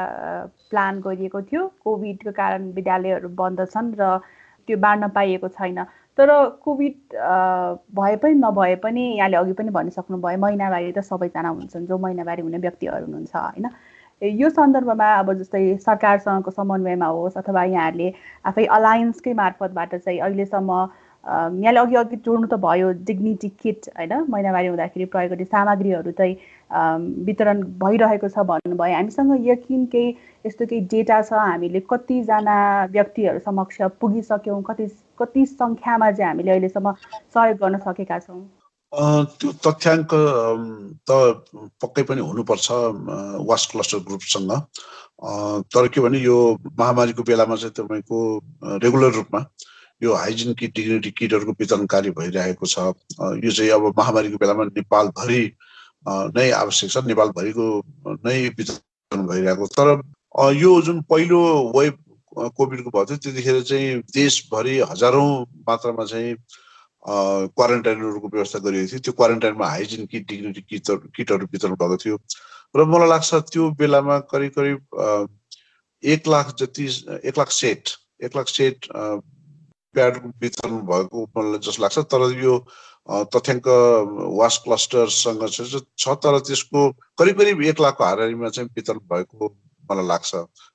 प्लान 0.69 0.99
गरिएको 1.05 1.41
थियो। 1.51 1.61
कोभिडको 1.83 2.31
कारण 2.31 2.71
विद्यालयहरू 2.73 3.29
बन्द 3.39 3.65
छन् 3.71 3.93
र 4.01 4.17
त्यो 4.67 4.77
बाँड्न 4.77 5.07
पाइएको 5.15 5.47
छैन। 5.57 5.83
तर 6.17 6.29
कोभिड 6.63 6.95
भए 7.95 8.15
पनि 8.21 8.33
नभए 8.35 8.75
पनि 8.83 9.03
यहाँले 9.17 9.37
अघि 9.37 9.53
पनि 9.59 9.69
भनिसक्नुभयो 9.71 10.37
महिनावारी 10.37 10.91
त 10.91 10.99
सबैजना 10.99 11.49
हुन्छन्। 11.49 11.85
जो 11.87 11.97
महिनावारी 11.97 12.41
हुने 12.43 12.57
व्यक्तिहरू 12.57 13.05
हुनुहुन्छ 13.05 13.35
होइन? 13.35 13.67
यो 14.21 14.49
सन्दर्भमा 14.51 15.05
अब 15.15 15.33
जस्तै 15.33 15.59
सरकारसँगको 15.79 16.51
समन्वयमा 16.51 17.05
होस् 17.09 17.37
अथवा 17.37 17.63
यहाँहरूले 17.65 18.11
आफै 18.45 18.65
अलायन्सकै 18.71 19.33
मार्फतबाट 19.35 19.95
चाहिँ 19.97 20.19
अहिलेसम्म 20.19 20.79
यहाँले 21.23 21.79
अघि 21.79 21.95
अघि 21.95 22.15
जोड्नु 22.17 22.47
त 22.47 22.59
भयो 22.59 22.91
डिग्निटी 23.05 23.49
किट 23.57 23.89
होइन 23.91 24.13
महिनावारी 24.29 24.67
हुँदाखेरि 24.67 25.05
प्रयोग 25.07 25.31
गर्ने 25.31 25.45
सामग्रीहरू 25.47 26.11
चाहिँ 26.11 26.35
वितरण 27.25 27.63
भइरहेको 27.79 28.29
छ 28.29 28.45
भन्नुभयो 28.45 28.95
हामीसँग 28.95 29.47
यकिन 29.47 29.85
केही 29.87 30.15
यस्तो 30.45 30.65
केही 30.65 30.81
डेटा 30.89 31.21
छ 31.23 31.33
हामीले 31.41 31.85
कतिजना 31.89 32.59
व्यक्तिहरू 32.91 33.39
समक्ष 33.41 33.81
पुगिसक्यौँ 33.99 34.61
कति 34.65 34.87
कति 35.19 35.45
सङ्ख्यामा 35.47 36.11
चाहिँ 36.11 36.29
हामीले 36.29 36.51
अहिलेसम्म 36.51 36.95
सहयोग 37.01 37.57
गर्न 37.59 37.77
सकेका 37.81 38.19
छौँ 38.21 38.41
त्यो 38.93 39.51
तथ्याङ्क 39.65 40.13
त 41.05 41.11
पक्कै 41.81 42.03
पनि 42.09 42.21
हुनुपर्छ 42.21 42.67
वास 43.45 43.65
क्लस्टर 43.71 43.99
ग्रुपसँग। 44.07 44.51
तर 45.69 45.87
के 45.93 46.01
भने 46.01 46.19
यो 46.19 46.37
महामारीको 46.79 47.23
बेलामा 47.23 47.55
चाहिँ 47.55 47.73
तपाईँको 47.77 48.17
रेगुलर 48.81 49.11
रूपमा 49.13 49.45
यो 50.01 50.13
हाइजिन 50.15 50.53
किट 50.57 50.73
डिग्निटी 50.75 51.11
किटहरूको 51.11 51.53
वितरण 51.59 51.85
कार्य 51.85 52.11
भइरहेको 52.17 52.65
छ। 52.65 52.79
यो 53.45 53.51
चाहिँ 53.51 53.71
अब 53.77 53.93
महामारीको 53.97 54.37
बेलामा 54.41 54.63
नेपालभरि 54.73 55.41
नै 56.07 56.49
आवश्यक 56.49 56.89
छ 56.91 56.97
नेपालभरिको 57.05 57.65
नै 58.25 58.37
वितरण 58.57 59.25
भइरहेको। 59.27 59.65
तर 59.77 59.87
यो 60.55 60.71
जुन 60.81 61.01
पहिलो 61.09 61.41
वेब 61.77 61.97
कोभिडको 62.57 62.89
भएको 62.89 63.05
थियो 63.05 63.17
त्यतिखेर 63.19 63.61
चाहिँ 63.69 64.01
देशभरि 64.17 64.79
हजारौँ 64.89 65.29
मात्रामा 65.67 66.05
चाहिँ 66.05 66.35
क्वारेन्टाइनहरूको 67.07 68.27
व्यवस्था 68.27 68.59
गरिएको 68.59 68.87
थियो 68.91 68.99
त्यो 68.99 69.13
क्वारेन्टाइनमा 69.13 69.67
हाइजिन 69.67 70.05
किट 70.11 70.27
डिग्निटी 70.29 70.61
किटहरू 70.61 71.09
किटहरू 71.15 71.45
वितरण 71.51 71.75
भएको 71.75 71.97
थियो। 71.97 72.17
र 72.75 72.85
मलाई 72.85 73.09
लाग्छ 73.09 73.33
त्यो 73.51 73.69
बेलामा 73.79 74.19
करिब 74.31 74.51
करिब 74.57 75.29
एक 76.03 76.27
लाख 76.27 76.53
जति 76.59 76.85
एक 77.23 77.37
लाख 77.37 77.49
सेट 77.51 77.89
एक 78.23 78.35
लाख 78.35 78.47
सेट 78.47 78.87
प्याड 78.91 80.17
वितरण 80.41 80.77
भएको 80.91 81.25
मलाई 81.37 81.59
जस्तो 81.59 81.81
लाग्छ। 81.83 81.99
तर 82.11 82.21
यो 82.43 82.59
तथ्याङ्क 83.09 83.67
वास 84.37 84.57
क्लस्टरसँग 84.63 85.47
छ 85.97 86.13
तर 86.25 86.39
त्यसको 86.39 86.81
करिब 87.17 87.37
करिब 87.37 87.61
एक 87.71 87.79
लाखको 87.81 88.03
हाराहारीमा 88.03 88.49
चाहिँ 88.49 88.69
वितरण 88.75 88.99
भएको 89.13 89.55
मलाई 89.91 90.07
लाग्छ। 90.07 90.31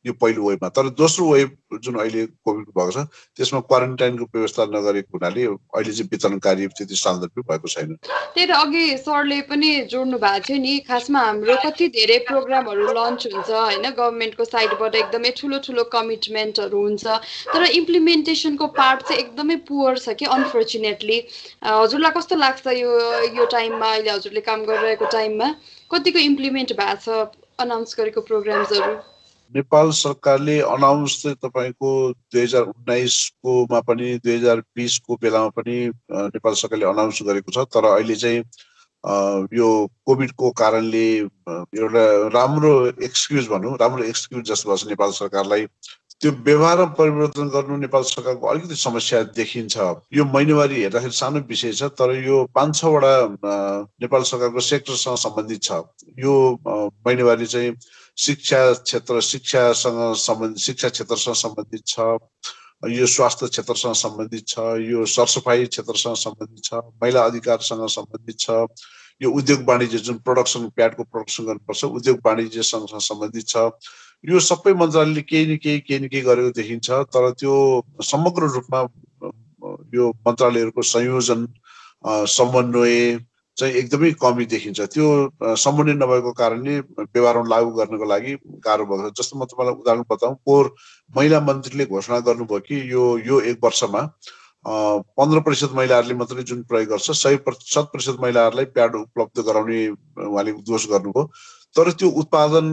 यो 0.07 0.13
पहिलो 0.21 0.49
वेभमा 0.49 0.69
तर 0.77 0.89
दोस्रो 1.01 1.25
वेभ 1.33 1.51
जुन 1.85 1.95
अहिले 2.01 2.27
कोभिडको 2.45 2.73
भएको 2.73 2.91
छ 2.93 3.07
त्यसमा 3.37 3.61
क्वारेन्टाइनको 3.71 4.25
व्यवस्था 4.35 4.65
नगरेको 4.75 5.19
हुनाले 5.19 5.45
अहिले 5.45 5.93
चाहिँ 5.93 6.09
वितरण 6.13 6.39
कार्य 6.47 6.67
त्यति 6.79 6.97
सान्दर्भिक 6.97 7.45
भएको 7.51 7.69
छैन। 7.75 7.97
त्यही 8.35 8.47
त 8.47 8.51
अघि 8.51 8.85
सरले 9.05 9.41
पनि 9.51 9.71
जोड्नु 9.91 10.19
भएको 10.19 10.45
थियो 10.49 10.59
नि 10.61 10.79
खासमा 10.89 11.21
हाम्रो 11.25 11.57
कति 11.65 11.89
धेरै 11.97 12.19
प्रोग्रामहरू 12.29 12.87
लन्च 12.93 13.27
हुन्छ 13.33 13.51
होइन? 13.51 13.85
गभर्मेन्टको 13.91 14.45
साइडबाट 14.45 14.95
एकदमै 14.95 15.31
ठुलो 15.41 15.59
ठुलो 15.67 15.85
कमिटमेन्टहरू 15.95 16.81
हुन्छ। 16.85 17.05
तर 17.55 17.63
इम्प्लिमेन्टेसनको 17.81 18.67
पार्ट 18.79 19.03
चाहिँ 19.09 19.21
एकदमै 19.23 19.57
पुवर 19.69 19.99
छ 19.99 20.17
कि 20.19 20.25
अनफर्चुनेटली 20.37 21.19
हजुरलाई 21.65 22.13
कस्तो 22.19 22.37
लाग्छ 22.37 22.67
यो 22.77 22.91
यो 23.39 23.45
टाइममा 23.57 23.89
अहिले 23.95 24.11
हजुरले 24.11 24.41
काम 24.51 24.65
गरिरहेको 24.65 25.07
टाइममा? 25.17 25.49
कतिको 25.91 26.19
इम्प्लिमेन्ट 26.19 26.73
भएको 26.79 27.01
छ? 27.05 27.44
अनाउन्स 27.61 27.97
गरेको 27.99 28.21
प्रोग्राम्सहरू? 28.21 28.95
नेपाल 29.53 29.91
सरकारले 29.95 30.59
अनाउन्स 30.75 31.23
चाहिँ 31.23 31.37
तपाईँको 31.43 31.91
दुई 32.33 32.43
हजार 32.43 32.63
उन्नाइसकोमा 32.75 33.81
पनि 33.89 34.15
दुई 34.25 34.37
हजार 34.37 34.61
बिसको 34.77 35.17
बेलामा 35.23 35.49
पनि 35.59 35.77
नेपाल 36.35 36.55
सरकारले 36.61 36.87
अनाउन्स 36.87 37.23
गरेको 37.23 37.51
छ। 37.53 37.67
तर 37.71 37.85
अहिले 37.95 38.17
चाहिँ 38.17 38.43
यो 39.55 39.69
कोभिडको 40.07 40.51
कारणले 40.59 41.07
एउटा 41.79 42.05
राम्रो 42.35 42.73
एक्सक्युज 43.05 43.49
भनौँ 43.49 43.77
राम्रो 43.81 44.05
एक्सक्युज 44.05 44.45
जस्तो 44.51 44.71
भएको 44.71 44.89
नेपाल 44.91 45.11
सरकारलाई। 45.13 45.67
त्यो 46.21 46.31
व्यवहार 46.47 46.85
परिवर्तन 46.99 47.49
गर्नु 47.55 47.77
नेपाल 47.77 48.03
सरकारको 48.03 48.47
अलिकति 48.47 48.77
समस्या 48.77 49.23
देखिन्छ। 49.37 49.77
यो 50.15 50.25
महिनावारी 50.25 50.81
हेर्दाखेरि 50.83 51.13
सानो 51.13 51.41
विषय 51.49 51.73
छ 51.73 51.91
तर 51.99 52.15
यो 52.17 52.37
पाँच 52.55 52.77
छवटा 52.77 53.13
नेपाल 54.01 54.23
सरकारको 54.23 54.61
सेक्टरसँग 54.61 55.17
सम्बन्धित 55.25 55.63
छ। 55.63 55.83
यो 56.19 56.35
महिनावारी 57.07 57.47
चाहिँ 57.47 57.75
शिक्षा 58.25 58.61
क्षेत्र 58.73 59.21
शिक्षासँग 59.21 60.01
सम्बन्धित 60.17 60.65
शिक्षा 60.65 60.89
क्षेत्रसँग 60.89 61.35
सम्बन्धित 61.35 61.83
छ 61.87 62.01
यो 62.95 63.07
स्वास्थ्य 63.07 63.47
क्षेत्रसँग 63.49 63.95
सम्बन्धित 63.97 64.49
छ 64.49 64.59
यो 64.81 65.05
सरसफाइ 65.17 65.67
क्षेत्रसँग 65.67 66.17
सम्बन्धित 66.25 66.65
छ 66.65 66.81
महिला 67.03 67.25
अधिकारसँग 67.25 67.87
सम्बन्धित 67.99 68.39
छ 68.39 68.51
यो 69.23 69.31
उद्योग 69.31 69.69
वाणिज्य 69.69 69.99
जुन 70.07 70.17
प्रोडक्सन 70.25 70.69
प्याडको 70.77 71.03
प्रोडक्सन 71.05 71.45
गर्नुपर्छ 71.45 71.85
उद्योग 71.85 72.19
वाणिज्यसँग 72.27 72.99
सम्बन्धित 73.01 73.49
छ। 73.49 73.57
यो 74.25 74.41
सबै 74.41 74.73
मन्त्रालयले 74.83 75.23
केही 75.23 75.45
न 75.47 75.57
केही 75.65 75.81
केही 75.81 75.99
न 76.01 76.09
केही 76.09 76.23
गरेको 76.23 76.51
देखिन्छ 76.61 76.91
तर 77.13 77.31
त्यो 77.41 77.55
समग्र 78.13 78.43
रूपमा 78.55 78.81
यो 79.95 80.11
मन्त्रालयहरूको 80.27 80.83
संयोजन 80.83 81.47
समन्वय 82.29 83.19
चाहिँ 83.57 83.75
एकदमै 83.81 84.11
कमी 84.21 84.45
देखिन्छ। 84.53 84.81
त्यो 84.93 85.07
समन्वय 85.57 85.95
नभएको 85.95 86.33
कारणले 86.41 86.79
व्यवहारमा 86.81 87.49
लागू 87.49 87.71
गर्नको 87.79 88.05
लागि 88.05 88.33
गाह्रो 88.67 88.85
भएको 88.87 89.11
छ। 89.11 89.21
जस्तो 89.21 89.39
म 89.39 89.45
तपाईँलाई 89.47 89.75
उदाहरण 89.81 90.03
बताउँ 90.11 90.35
पोहोर 90.45 90.75
महिला 91.17 91.41
मन्त्रीले 91.41 91.85
घोषणा 91.87 92.19
गर्नुभयो 92.29 92.61
कि 92.67 92.81
यो 92.93 93.05
यो 93.27 93.41
एक 93.51 93.59
वर्षमा 93.65 94.03
पन्ध्र 94.67 95.41
प्रतिशत 95.47 95.73
महिलाहरूले 95.79 96.15
मात्रै 96.19 96.43
जुन 96.43 96.63
प्रयोग 96.69 96.89
गर्छ 96.91 97.11
सय 97.11 97.37
शत 97.37 97.93
प्रतिशत 97.93 98.17
महिलाहरूलाई 98.21 98.65
प्याड 98.75 98.95
उपलब्ध 98.97 99.41
गराउने 99.47 99.81
उहाँले 99.89 100.53
उद्घोष 100.53 100.87
गर्नुभयो। 100.91 101.29
तर 101.77 101.91
त्यो 101.99 102.09
उत्पादन 102.23 102.67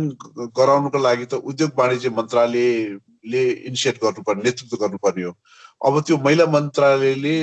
गराउनुको 0.58 1.00
लागि 1.08 1.26
त 1.26 1.34
उद्योग 1.52 1.72
वाणिज्य 1.78 2.10
मन्त्रालयले 2.18 3.44
इनिसिएट 3.68 3.96
गर्नुपर्ने 4.04 4.44
नेतृत्व 4.44 4.78
गर्नुपर्ने 4.84 5.24
हो। 5.24 5.34
अब 5.88 6.00
त्यो 6.08 6.18
महिला 6.26 6.46
मन्त्रालयले 6.56 7.36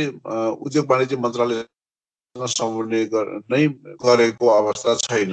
उद्योग 0.67 0.91
वाणिज्य 0.91 1.17
मन्त्रालयसँग 1.25 2.47
समन्वय 2.57 3.05
नै 3.51 3.67
गरेको 4.05 4.47
अवस्था 4.59 4.95
छैन। 5.07 5.33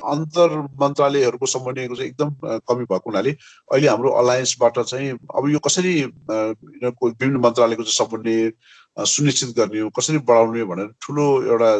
अन्तर 0.00 0.56
मन्त्रालयहरूको 0.80 1.46
समन्वयको 1.46 1.96
चाहिँ 1.96 2.10
एकदम 2.10 2.30
कमी 2.68 2.84
भएको 2.84 3.10
हुनाले 3.10 3.30
अहिले 3.30 3.88
हाम्रो 3.88 4.10
अलायन्सबाट 4.20 4.78
चाहिँ 4.80 5.10
अब 5.36 5.48
यो 5.50 5.58
कसरी 5.58 5.94
विभिन्न 6.30 7.36
मन्त्रालयको 7.46 7.82
चाहिँ 7.82 7.98
समन्वय 7.98 8.52
सुनिश्चित 9.06 9.56
गर्ने 9.56 9.80
हो 9.80 9.88
कसरी 9.98 10.18
बढाउने 10.28 10.64
भनेर 10.64 10.88
ठुलो 11.02 11.26
एउटा 11.42 11.70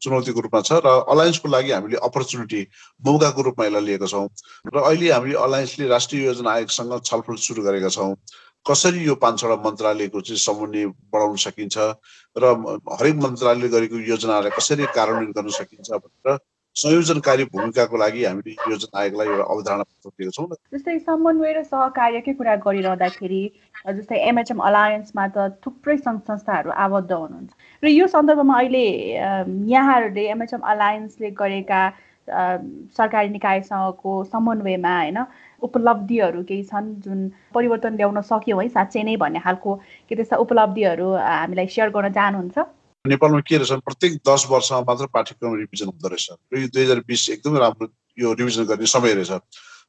चुनौतीको 0.00 0.40
रूपमा 0.40 0.60
छ 0.60 0.80
र 0.86 0.88
अलायन्सको 1.12 1.48
लागि 1.48 1.70
हामीले 1.72 1.96
अपर्च्युनिटी 2.08 2.60
मौकाको 3.02 3.42
रूपमा 3.42 3.66
यसलाई 3.66 3.84
लिएका 3.84 4.06
छौँ 4.06 4.28
र 4.74 4.80
अहिले 4.80 5.12
हामीले 5.12 5.36
अलायन्सले 5.44 5.86
राष्ट्रिय 5.88 6.24
योजना 6.24 6.50
आयोगसँग 6.50 7.00
छलफल 7.04 7.36
सुरु 7.46 7.62
गरेका 7.62 7.88
छौँ। 7.88 8.14
कसरी 8.66 9.04
यो 9.04 9.14
पाँच 9.20 9.38
छवटा 9.40 9.56
मन्त्रालयको 9.60 10.20
चाहिँ 10.20 10.38
समन्वय 10.40 10.86
बढाउन 11.12 11.36
सकिन्छ 11.36 11.76
र 12.36 12.44
हरेक 12.96 13.16
मन्त्रालयले 13.24 13.68
गरेको 13.68 13.96
योजनालाई 14.08 14.56
कसरी 14.56 14.84
कार्यान्वयन 14.96 15.32
गर्न 15.36 15.48
सकिन्छ 15.52 15.90
भनेर 15.92 16.38
संयोजनकारी 16.76 17.44
भूमिकाको 17.54 17.96
लागि 17.96 18.24
हामीले 18.24 18.52
योजना 18.70 18.98
आयोगलाई 19.00 19.26
एउटा 19.26 19.44
अवधारणा 19.54 19.84
दिएको 20.06 20.30
छौँ 20.36 20.46
जस्तै 20.74 20.98
समन्वय 21.06 21.52
र 21.54 21.62
सहकार्यकै 21.64 22.32
कुरा 22.34 22.54
गरिरहँदाखेरि 22.64 23.42
जस्तै 23.98 24.18
एमएचएम 24.30 24.58
अलायन्समा 24.68 25.26
त 25.36 25.46
थुप्रै 25.64 25.96
सङ्घ 25.98 26.18
संस्थाहरू 26.30 26.70
आबद्ध 26.86 27.12
हुनुहुन्छ। 27.12 27.50
र 27.82 27.86
यो 27.88 28.06
सन्दर्भमा 28.16 28.58
अहिले 28.58 28.84
यहाँहरूले 29.70 30.24
एमएचएम 30.34 30.62
अलायन्सले 30.74 31.30
गरेका 31.42 31.80
सरकारी 32.98 33.28
निकायसँगको 33.28 34.12
समन्वयमा 34.34 34.94
होइन 34.98 35.18
उपलब्धिहरू 35.62 36.42
केही 36.44 36.62
छन् 36.70 36.94
जुन 37.04 37.20
परिवर्तन 37.54 37.96
ल्याउन 37.96 38.20
सक्यौँ 38.30 38.62
है 38.62 38.68
साँच्चै 38.76 39.02
नै 39.04 39.16
भन्ने 39.22 39.40
खालको 39.46 39.74
के 40.10 40.14
त्यस्ता 40.16 40.36
उपलब्धिहरू 40.44 41.08
हामीलाई 41.22 41.66
सेयर 41.74 41.88
गर्न 41.96 42.12
चाहनुहुन्छ? 42.12 42.58
नेपालमा 43.06 43.40
के 43.44 43.56
रहेछ 43.56 43.84
प्रत्येक 43.84 44.16
दस 44.24 44.46
वर्षमा 44.50 44.80
मात्र 44.80 45.06
पाठ्यक्रम 45.12 45.54
रिभिजन 45.54 45.86
हुँदो 45.86 46.08
रहेछ। 46.08 46.28
र 46.52 46.56
यो 46.56 46.68
दुई 46.72 46.82
हजार 46.84 47.00
बिस 47.04 47.28
एकदमै 47.36 47.58
राम्रो 47.60 47.86
यो 48.16 48.32
रिभिजन 48.32 48.64
गर्ने 48.64 48.86
समय 48.88 49.12
रहेछ। 49.20 49.32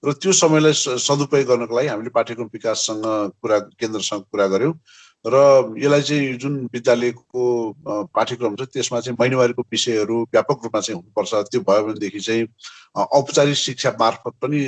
र 0.04 0.12
त्यो 0.20 0.32
समयलाई 0.36 0.74
सदुपयोग 1.00 1.48
गर्नको 1.48 1.76
लागि 1.76 1.88
हामीले 1.88 2.12
पाठ्यक्रम 2.12 2.50
विकाससँग 2.52 3.08
कुरा 3.40 3.60
केन्द्रसँग 3.80 4.24
कुरा 4.28 4.48
गऱ्यौँ 4.52 4.74
र 5.26 5.36
यसलाई 5.80 6.02
चाहिँ 6.04 6.36
जुन 6.44 6.54
विद्यालयको 6.76 7.44
पाठ्यक्रम 8.12 8.56
छ 8.60 8.62
त्यसमा 8.76 9.00
चाहिँ 9.00 9.18
महिनावारीको 9.20 9.62
विषयहरू 9.64 10.16
व्यापक 10.36 10.58
रूपमा 10.68 10.80
चाहिँ 10.84 11.00
हुनुपर्छ। 11.00 11.34
त्यो 11.56 11.62
भयो 11.64 11.84
भनेदेखि 11.88 12.20
चाहिँ 12.20 12.44
औपचारिक 13.00 13.56
शिक्षा 13.56 13.96
मार्फत 13.96 14.34
पनि 14.44 14.60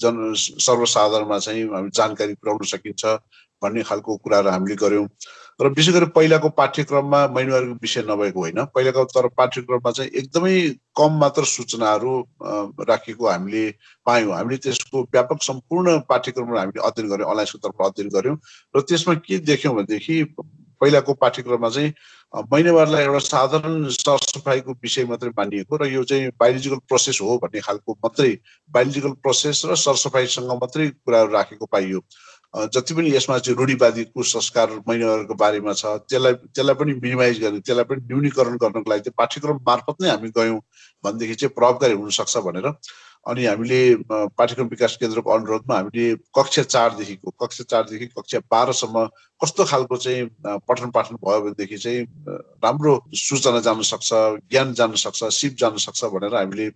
जन 0.00 0.16
सर्वसाधारणमा 0.40 1.38
चाहिँ 1.38 1.62
हामी 1.68 1.90
जानकारी 1.92 2.34
पुर्याउन 2.40 2.64
सकिन्छ। 2.64 3.04
भन्ने 3.62 3.82
खालको 3.82 4.16
कुराहरू 4.16 4.48
हामीले 4.50 4.76
गऱ्यौँ। 4.76 5.06
र 5.60 5.68
विशेष 5.68 5.94
गरी 5.94 6.06
पहिलाको 6.16 6.48
पाठ्यक्रममा 6.56 7.26
महिनावारीको 7.36 7.74
विषय 7.82 8.02
नभएको 8.08 8.40
होइन। 8.40 8.64
पहिलाको 8.74 9.04
तर 9.12 9.26
पाठ्यक्रममा 9.36 9.90
चाहिँ 9.90 10.10
एकदमै 10.10 10.54
कम 10.96 11.18
मात्र 11.20 11.44
सूचनाहरू 11.44 12.12
राखेको 12.88 13.26
हामीले 13.28 13.64
पायौँ। 14.06 14.32
हामीले 14.34 14.56
त्यसको 14.56 15.02
व्यापक 15.12 15.42
सम्पूर्ण 15.42 15.98
पाठ्यक्रमहरू 16.08 16.58
हामीले 16.58 16.80
अध्ययन 16.80 17.10
गऱ्यौँ 17.10 17.30
अनलाइनको 17.30 17.58
तर्फबाट 17.58 17.92
अध्ययन 17.92 18.08
गऱ्यौँ। 18.16 18.36
र 18.76 18.80
त्यसमा 18.80 19.14
के 19.20 19.38
देख्यौँ 19.44 19.74
भनेदेखि 19.76 20.24
पहिलाको 20.80 21.12
पाठ्यक्रममा 21.20 21.68
चाहिँ 21.68 21.92
महिनावारलाई 22.52 23.04
एउटा 23.04 23.18
साधारण 23.18 23.88
सरसफाइको 23.92 24.72
विषय 24.80 25.04
मात्रै 25.04 25.30
मानिएको 25.36 25.76
र 25.76 25.86
यो 25.92 26.04
चाहिँ 26.08 26.30
बायोलोजिकल 26.40 26.80
प्रोसेस 26.88 27.18
हो 27.20 27.36
भन्ने 27.36 27.60
खालको 27.60 27.92
मात्रै 28.00 28.32
बायोलोजिकल 28.70 29.12
प्रोसेस 29.20 29.62
र 29.68 29.76
सरसफाइसँग 29.76 30.48
मात्रै 30.48 30.88
कुराहरू 31.04 31.32
राखेको 31.32 31.66
पाइयो। 31.66 32.00
जति 32.54 32.94
पनि 32.94 33.10
यसमा 33.14 33.38
चाहिँ 33.38 33.56
रूढिवादी 33.58 34.04
कुसंस्कार 34.10 34.70
महिनाहरूको 34.88 35.34
बारेमा 35.38 35.72
छ 35.72 35.86
त्यसलाई 36.10 36.32
त्यसलाई 36.50 36.74
पनि 36.74 36.92
मिनिमाइज 36.98 37.40
गर्ने 37.42 37.60
त्यसलाई 37.60 37.84
पनि 37.86 38.00
न्यूनीकरण 38.06 38.56
गर्नको 38.62 38.90
लागि 38.90 39.02
चाहिँ 39.06 39.14
पाठ्यक्रम 39.18 39.58
मार्फत 39.66 40.02
नै 40.02 40.08
हामी 40.10 40.30
गयौँ 40.34 40.58
भनेदेखि 41.04 41.34
चाहिँ 41.34 41.54
प्रभावकारी 41.54 41.94
हुनसक्छ 41.94 42.36
भनेर। 42.46 42.66
अनि 43.26 43.44
हामीले 43.46 43.80
पाठ्यक्रम 44.34 44.66
विकास 44.66 44.96
केन्द्रको 45.00 45.30
अनुरोधमा 45.30 45.76
हामीले 45.76 46.06
कक्षा 46.36 46.62
चारदेखिको 46.74 47.30
कक्षा 47.42 47.64
चारदेखि 47.70 48.06
कक्षा 48.18 48.38
बाह्रसम्म 48.50 49.04
कस्तो 49.42 49.64
खालको 49.70 49.96
चाहिँ 49.96 50.26
पठन 50.66 50.90
पाठन 50.90 51.14
भयो 51.22 51.40
भनेदेखि 51.46 51.78
चाहिँ 51.78 52.00
राम्रो 52.64 52.94
सूचना 53.14 53.60
जान 53.60 53.82
सक्छ 53.92 54.10
ज्ञान 54.50 54.72
जान 54.74 54.94
सक्छ 55.04 55.30
सिप 55.38 55.54
जान 55.60 55.76
सक्छ 55.86 56.04
भनेर 56.16 56.34
हामीले 56.34 56.68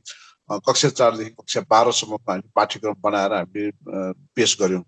कक्षा 0.68 0.88
चारदेखि 1.00 1.30
कक्षा 1.40 1.60
बाह्रसम्मको 1.70 2.30
हामी 2.30 2.48
पाठ्यक्रम 2.54 2.94
बनाएर 3.02 3.32
हामीले 3.32 3.70
पेस 4.36 4.56
गऱ्यौँ। 4.60 4.84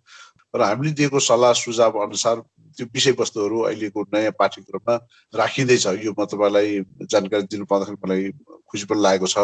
र 0.56 0.62
हामीले 0.62 0.92
दिएको 0.98 1.20
सल्लाह 1.20 1.52
सुझाव 1.52 1.98
अनुसार 2.02 2.36
त्यो 2.78 2.86
विषयवस्तुहरू 2.94 3.60
अहिलेको 3.68 4.02
नयाँ 4.14 4.32
पाठ्यक्रममा 4.38 4.94
राखिँदैछ। 5.34 5.86
यो 6.04 6.12
म 6.12 6.24
तपाईँलाई 6.24 6.80
जानकारी 7.12 7.42
दिनु 7.52 7.64
पाउँदाखेरि 7.64 7.98
मलाई 8.04 8.22
खुसी 8.68 8.84
पनि 8.88 9.00
लागेको 9.02 9.26
छ। 9.26 9.38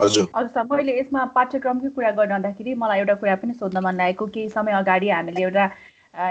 हजुर। 0.00 0.26
सर 0.54 0.64
मैले 0.64 0.92
यसमा 0.98 1.24
पाठ्यक्रमकै 1.36 1.88
कुरा 1.94 2.10
गर्दाखेरि 2.18 2.74
मलाई 2.74 2.98
एउटा 2.98 3.14
कुरा 3.20 3.34
पनि 3.42 3.52
सोध्न 3.54 3.78
मन 3.84 3.94
लागेको 4.00 4.26
केही 4.34 4.48
समय 4.48 4.72
अगाडि 4.80 5.08
हामीले 5.10 5.42
एउटा 5.42 5.64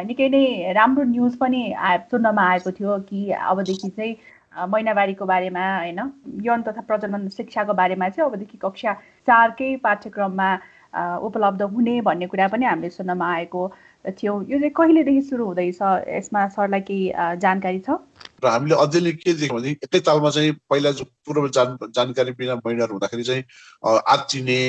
निकै 0.10 0.28
नै 0.30 0.74
राम्रो 0.76 1.04
न्युज 1.14 1.36
पनि 1.40 1.62
सुन्नमा 2.12 2.44
आएको 2.52 2.72
थियो 2.76 2.98
कि 3.10 3.20
अबदेखि 3.32 3.90
चाहिँ 3.90 4.16
महिनावारीको 4.68 5.26
बारेमा 5.26 5.64
होइन? 5.78 6.00
यौन 6.44 6.62
तथा 6.68 6.82
प्रजनन 6.90 7.28
शिक्षाको 7.30 7.74
बारेमा 7.74 8.10
चाहिँ 8.10 8.30
अबदेखि 8.30 8.58
कक्षा 8.58 8.94
चारकै 9.24 9.76
पाठ्यक्रममा 9.86 10.50
उपलब्ध 11.24 11.62
हुने 11.62 11.96
भन्ने 12.02 12.28
कुरा 12.28 12.48
पनि 12.50 12.66
हामीले 12.66 12.90
सुन्नमा 12.90 13.28
आएको। 13.34 13.62
थियो। 14.06 14.34
यो 14.50 14.58
चाहिँ 14.60 14.72
कहिलेदेखि 14.72 15.22
सुरु 15.30 15.46
हुँदैछ? 15.46 15.82
यसमा 16.08 16.48
सरलाई 16.56 16.82
केही 16.88 17.12
जानकारी 17.44 17.80
छ? 17.80 17.90
र 18.44 18.48
हामीले 18.48 18.76
अध्ययनले 18.76 19.12
के 19.20 19.34
देख्यौँ 19.34 19.60
भने 19.60 19.70
एकै 19.84 20.00
तालमा 20.00 20.30
चाहिँ 20.32 20.52
पहिला 20.70 20.92
पूर्व 21.28 21.48
जान 21.52 21.78
जानकारी 21.96 22.32
बिना 22.40 22.56
महिनाहरू 22.66 22.94
हुँदाखेरि 22.96 23.24
चाहिँ 23.24 23.44
आत्तिने 23.84 24.60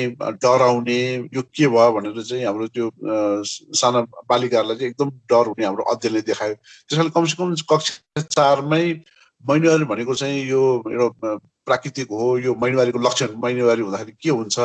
डराउने 0.43 0.99
यो 1.31 1.41
के 1.55 1.67
भयो 1.67 1.91
भनेर 1.95 2.21
चाहिँ 2.21 2.45
हाम्रो 2.45 2.67
त्यो 2.75 2.91
साना 3.71 4.01
बालिकाहरूलाई 4.27 4.77
चाहिँ 4.77 4.91
एकदम 4.91 5.09
डर 5.31 5.45
हुने 5.55 5.65
हाम्रो 5.65 5.83
अध्ययनले 5.95 6.21
देखायो। 6.27 6.53
त्यस 6.53 6.97
कारण 6.97 7.09
कमसेकम 7.15 7.55
कक्षा 7.71 8.21
चारमै 8.21 8.83
महिनावारी 9.43 9.85
भनेको 9.87 10.13
चाहिँ 10.15 10.43
यो 10.49 10.61
एउटा 10.91 11.35
प्राकृतिक 11.65 12.07
हो 12.11 12.37
यो 12.37 12.55
महिनावारीको 12.61 12.99
लक्षण 12.99 13.39
महिनावारी 13.39 13.81
हुँदाखेरि 13.81 14.11
के 14.21 14.29
हुन्छ? 14.29 14.59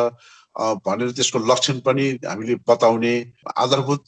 भनेर 0.56 1.10
त्यसको 1.12 1.38
लक्षण 1.38 1.80
पनि 1.86 2.08
हामीले 2.24 2.54
बताउने 2.68 3.14
आधारभूत 3.56 4.04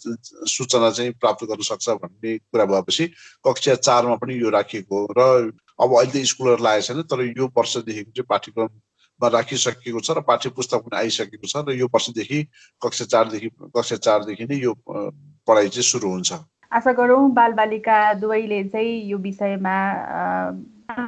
सूचना 0.48 0.90
चाहिँ 0.90 1.12
प्राप्त 1.20 1.44
गर्न 1.44 1.62
सक्छ 1.62 1.88
भन्ने 2.02 2.36
कुरा 2.38 2.64
भएपछि 2.64 3.06
कक्षा 3.44 3.74
चारमा 3.74 4.14
पनि 4.16 4.40
यो 4.42 4.50
राखिएको 4.50 5.06
र 5.18 5.52
अब 5.78 5.90
अहिले 5.94 6.22
त 6.22 6.24
स्कुलहरू 6.24 6.64
लागेको 6.64 6.86
छैन 6.88 7.02
तर 7.04 7.20
यो 7.38 7.50
वर्षदेखिको 7.56 8.10
चाहिँ 8.10 8.26
पाठ्यक्रममा 8.28 9.28
राखिसकेको 9.28 10.00
छ 10.00 10.16
र 10.16 10.20
पाठ्य 10.24 10.50
पुस्तक 10.56 10.88
पनि 10.88 10.96
आइसकेको 10.98 11.46
छ 11.46 11.68
र 11.68 11.76
यो 11.76 11.86
वर्षदेखि 11.94 12.38
कक्षा 12.82 13.04
चारदेखि 13.12 13.48
कक्षा 13.76 13.96
चारदेखि 14.08 14.44
नै 14.48 14.56
यो 14.62 14.72
पढाइ 14.88 15.68
चाहिँ 15.68 15.88
सुरु 15.92 16.08
हुन्छ। 16.08 16.32
आशा 16.72 16.92
गरौँ 16.92 17.30
बालबालिका 17.36 17.98
दुवैले 18.24 18.62
चाहिँ 18.72 18.96
यो 19.10 19.18
विषयमा 19.20 19.76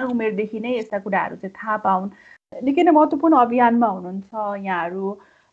उमेरदेखि 0.04 0.60
नै 0.60 0.76
यस्ता 0.78 0.98
कुराहरू 1.00 1.36
चाहिँ 1.36 1.54
थाहा 1.56 1.76
पाउन्। 1.88 2.08
निकै 2.52 2.82
नै 2.82 2.92
महत्त्वपूर्ण 2.92 3.36
अभियानमा 3.36 3.86
हुनुहुन्छ 3.86 4.30
यहाँहरू। 4.64 5.06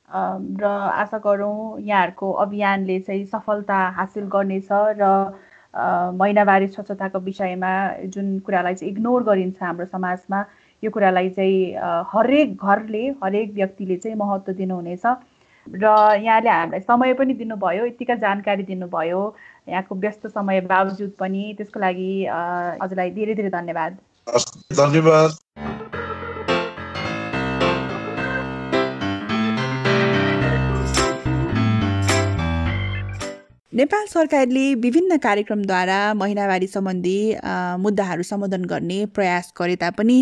र 0.10 0.66
आशा 0.66 1.18
गरौँ 1.18 1.80
यहाँहरूको 1.82 2.32
अभियानले 2.44 3.00
चाहिँ 3.00 3.26
सफलता 3.26 3.78
हासिल 3.98 4.26
गर्नेछ 4.26 4.68
र 4.72 5.10
महिनावारी 6.14 6.68
स्वच्छताको 6.68 7.20
विषयमा 7.20 7.72
जुन 8.08 8.40
कुरालाई 8.40 8.76
चाहिँ 8.76 8.92
इग्नोर 8.94 9.24
गरिन्छ 9.24 9.64
हाम्रो 9.64 9.86
समाजमा 9.86 10.40
यो 10.84 10.92
कुरालाई 10.92 11.30
चाहिँ 11.30 11.76
हरेक 12.14 12.56
घरले 12.56 13.04
हरेक 13.24 13.54
व्यक्तिले 13.54 13.98
चाहिँ 13.98 14.18
महत्त्व 14.18 14.54
दिनुहुनेछ। 14.54 15.06
र 15.68 15.86
यहाँले 16.24 16.50
हामीलाई 16.50 16.80
समय 16.80 17.14
पनि 17.14 17.34
दिनुभयो 17.34 17.86
यतिका 17.86 18.16
जानकारी 18.16 18.64
दिनुभयो 18.64 19.22
यहाँको 19.70 19.96
व्यस्त 19.96 20.28
समय 20.28 20.62
बावजुद 20.62 21.12
पनि 21.20 21.54
त्यसको 21.58 21.80
लागि 21.80 22.12
हजुरलाई 22.82 23.12
धेरै 23.12 23.36
धेरै 23.36 23.50
धन्यवाद। 23.50 23.98
धन्यवाद। 24.74 25.77
नेपाल 33.78 34.06
सरकारले 34.10 34.64
विभिन्न 34.84 35.18
कार्यक्रमद्वारा 35.22 35.98
महिनावारी 36.18 36.68
सम्बन्धी 36.68 37.20
मुद्दाहरू 37.86 38.24
सम्बोधन 38.24 38.64
गर्ने 38.74 39.00
प्रयास 39.14 39.54
गरे 39.60 39.76
तापनि 39.78 40.18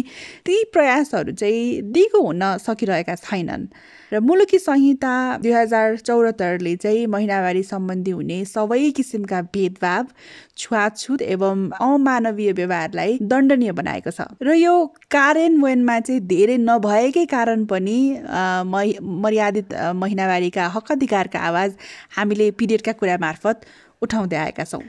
ती 0.46 0.63
प्रयासहरू 0.74 1.32
चाहिँ 1.32 1.82
दिगो 1.96 2.22
हुन 2.26 2.44
सकिरहेका 2.60 3.15
छैनन्। 3.15 3.68
र 4.13 4.20
मुलुकी 4.20 4.58
संहिता 4.60 5.13
दुई 5.44 5.52
हजार 5.52 5.96
चौहत्तरले 5.98 6.76
चाहिँ 6.84 7.06
महिनावारी 7.08 7.63
सम्बन्धी 7.63 8.12
हुने 8.12 8.44
सबै 8.46 8.91
किसिमका 8.91 9.41
भेदभाव 9.56 10.06
छुवाछुत 10.58 11.22
एवं 11.22 11.70
अमानवीय 11.80 12.52
व्यवहारलाई 12.60 13.18
दण्डनीय 13.24 13.72
बनाएको 13.72 14.12
छ। 14.12 14.28
र 14.44 14.54
यो 14.56 14.76
कार्यान्वयनमा 15.15 16.00
चाहिँ 16.00 16.22
धेरै 16.28 16.58
नभएकै 16.60 17.26
कारण 17.32 17.65
पनि 17.72 17.98
मर्यादित 19.24 19.74
महिनावारीका 20.04 20.68
हक 20.76 20.91
अधिकारका 20.91 21.39
आवाज 21.50 21.72
हामीले 22.18 22.52
पिरियडका 22.60 22.91
कुरा 23.00 23.18
मार्फत 23.46 23.66
उठाउँदै 24.02 24.38
आएका 24.38 24.64
छौँ। 24.66 24.82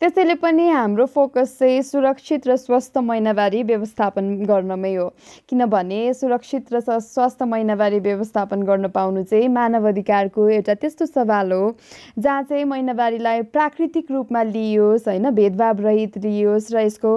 त्यसैले 0.00 0.34
पनि 0.36 0.68
हाम्रो 0.68 1.06
फोकस 1.06 1.56
चाहिँ 1.58 1.82
सुरक्षित 1.82 2.46
र 2.46 2.56
स्वस्थ 2.56 2.98
महिनावारी 3.00 3.62
व्यवस्थापन 3.62 4.44
गर्नमै 4.44 4.94
हो। 4.94 5.08
किनभने 5.48 6.00
सुरक्षित 6.14 6.72
र 6.72 6.80
स्वस्थ 6.80 7.42
महिनावारी 7.42 7.98
व्यवस्थापन 8.04 8.62
गर्न 8.62 8.88
पाउनु 8.90 9.22
चाहिँ 9.24 9.48
मानव 9.48 9.88
अधिकारको 9.88 10.48
एउटा 10.50 10.74
त्यस्तो 10.74 11.06
सवाल 11.06 11.52
हो 11.52 11.76
जहाँ 12.18 12.42
चाहिँ 12.42 12.64
महिनावारीलाई 12.64 13.42
प्राकृतिक 13.54 14.10
रूपमा 14.10 14.42
लिइयोस् 14.42 15.08
होइन 15.08 15.30
भेदभाव 15.30 15.80
रहित 15.80 16.18
लिइयोस् 16.18 16.72
र 16.74 16.84
यसको 16.84 17.12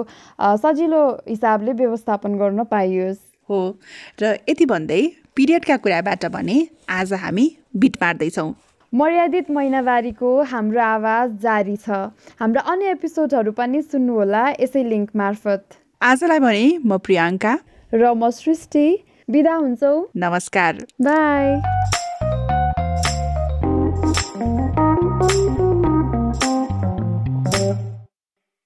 सजिलो 0.64 1.02
हिसाबले 1.28 1.72
व्यवस्थापन 1.82 2.38
गर्न 2.38 2.64
पाइयोस्। 2.64 3.20
हो 3.50 3.60
र 4.22 4.36
यति 4.48 4.64
भन्दै 4.66 5.02
पिरियडका 5.36 5.76
कुराबाट 5.76 6.26
भने 6.32 6.56
आज 6.88 7.12
हामी 7.20 7.46
बिट 7.76 7.96
मार्दैछौँ। 8.02 8.52
मर्यादित 8.94 9.50
महिनावारीको 9.50 10.42
हाम्रो 10.42 10.80
आवाज 10.80 11.30
जारी 11.42 11.76
छ। 11.76 11.90
हाम्रो 12.40 12.60
अन्य 12.72 12.90
एपिसोडहरू 12.90 13.52
पनि 13.52 13.82
सुन्नुहोला 13.82 14.44
यसै 14.60 14.82
लिङ्क 14.84 15.10
मार्फत। 15.16 15.64
आजलाई 16.02 16.38
भने 16.38 16.78
म 16.86 16.96
प्रियङ्का। 16.98 17.52
र 17.94 18.14
म 18.14 18.30
सृष्टि। 18.30 19.04
बिदा 19.30 19.54
हुन्छौ। 19.54 19.92
नमस्कार। 20.16 20.74
बाई। 21.02 21.60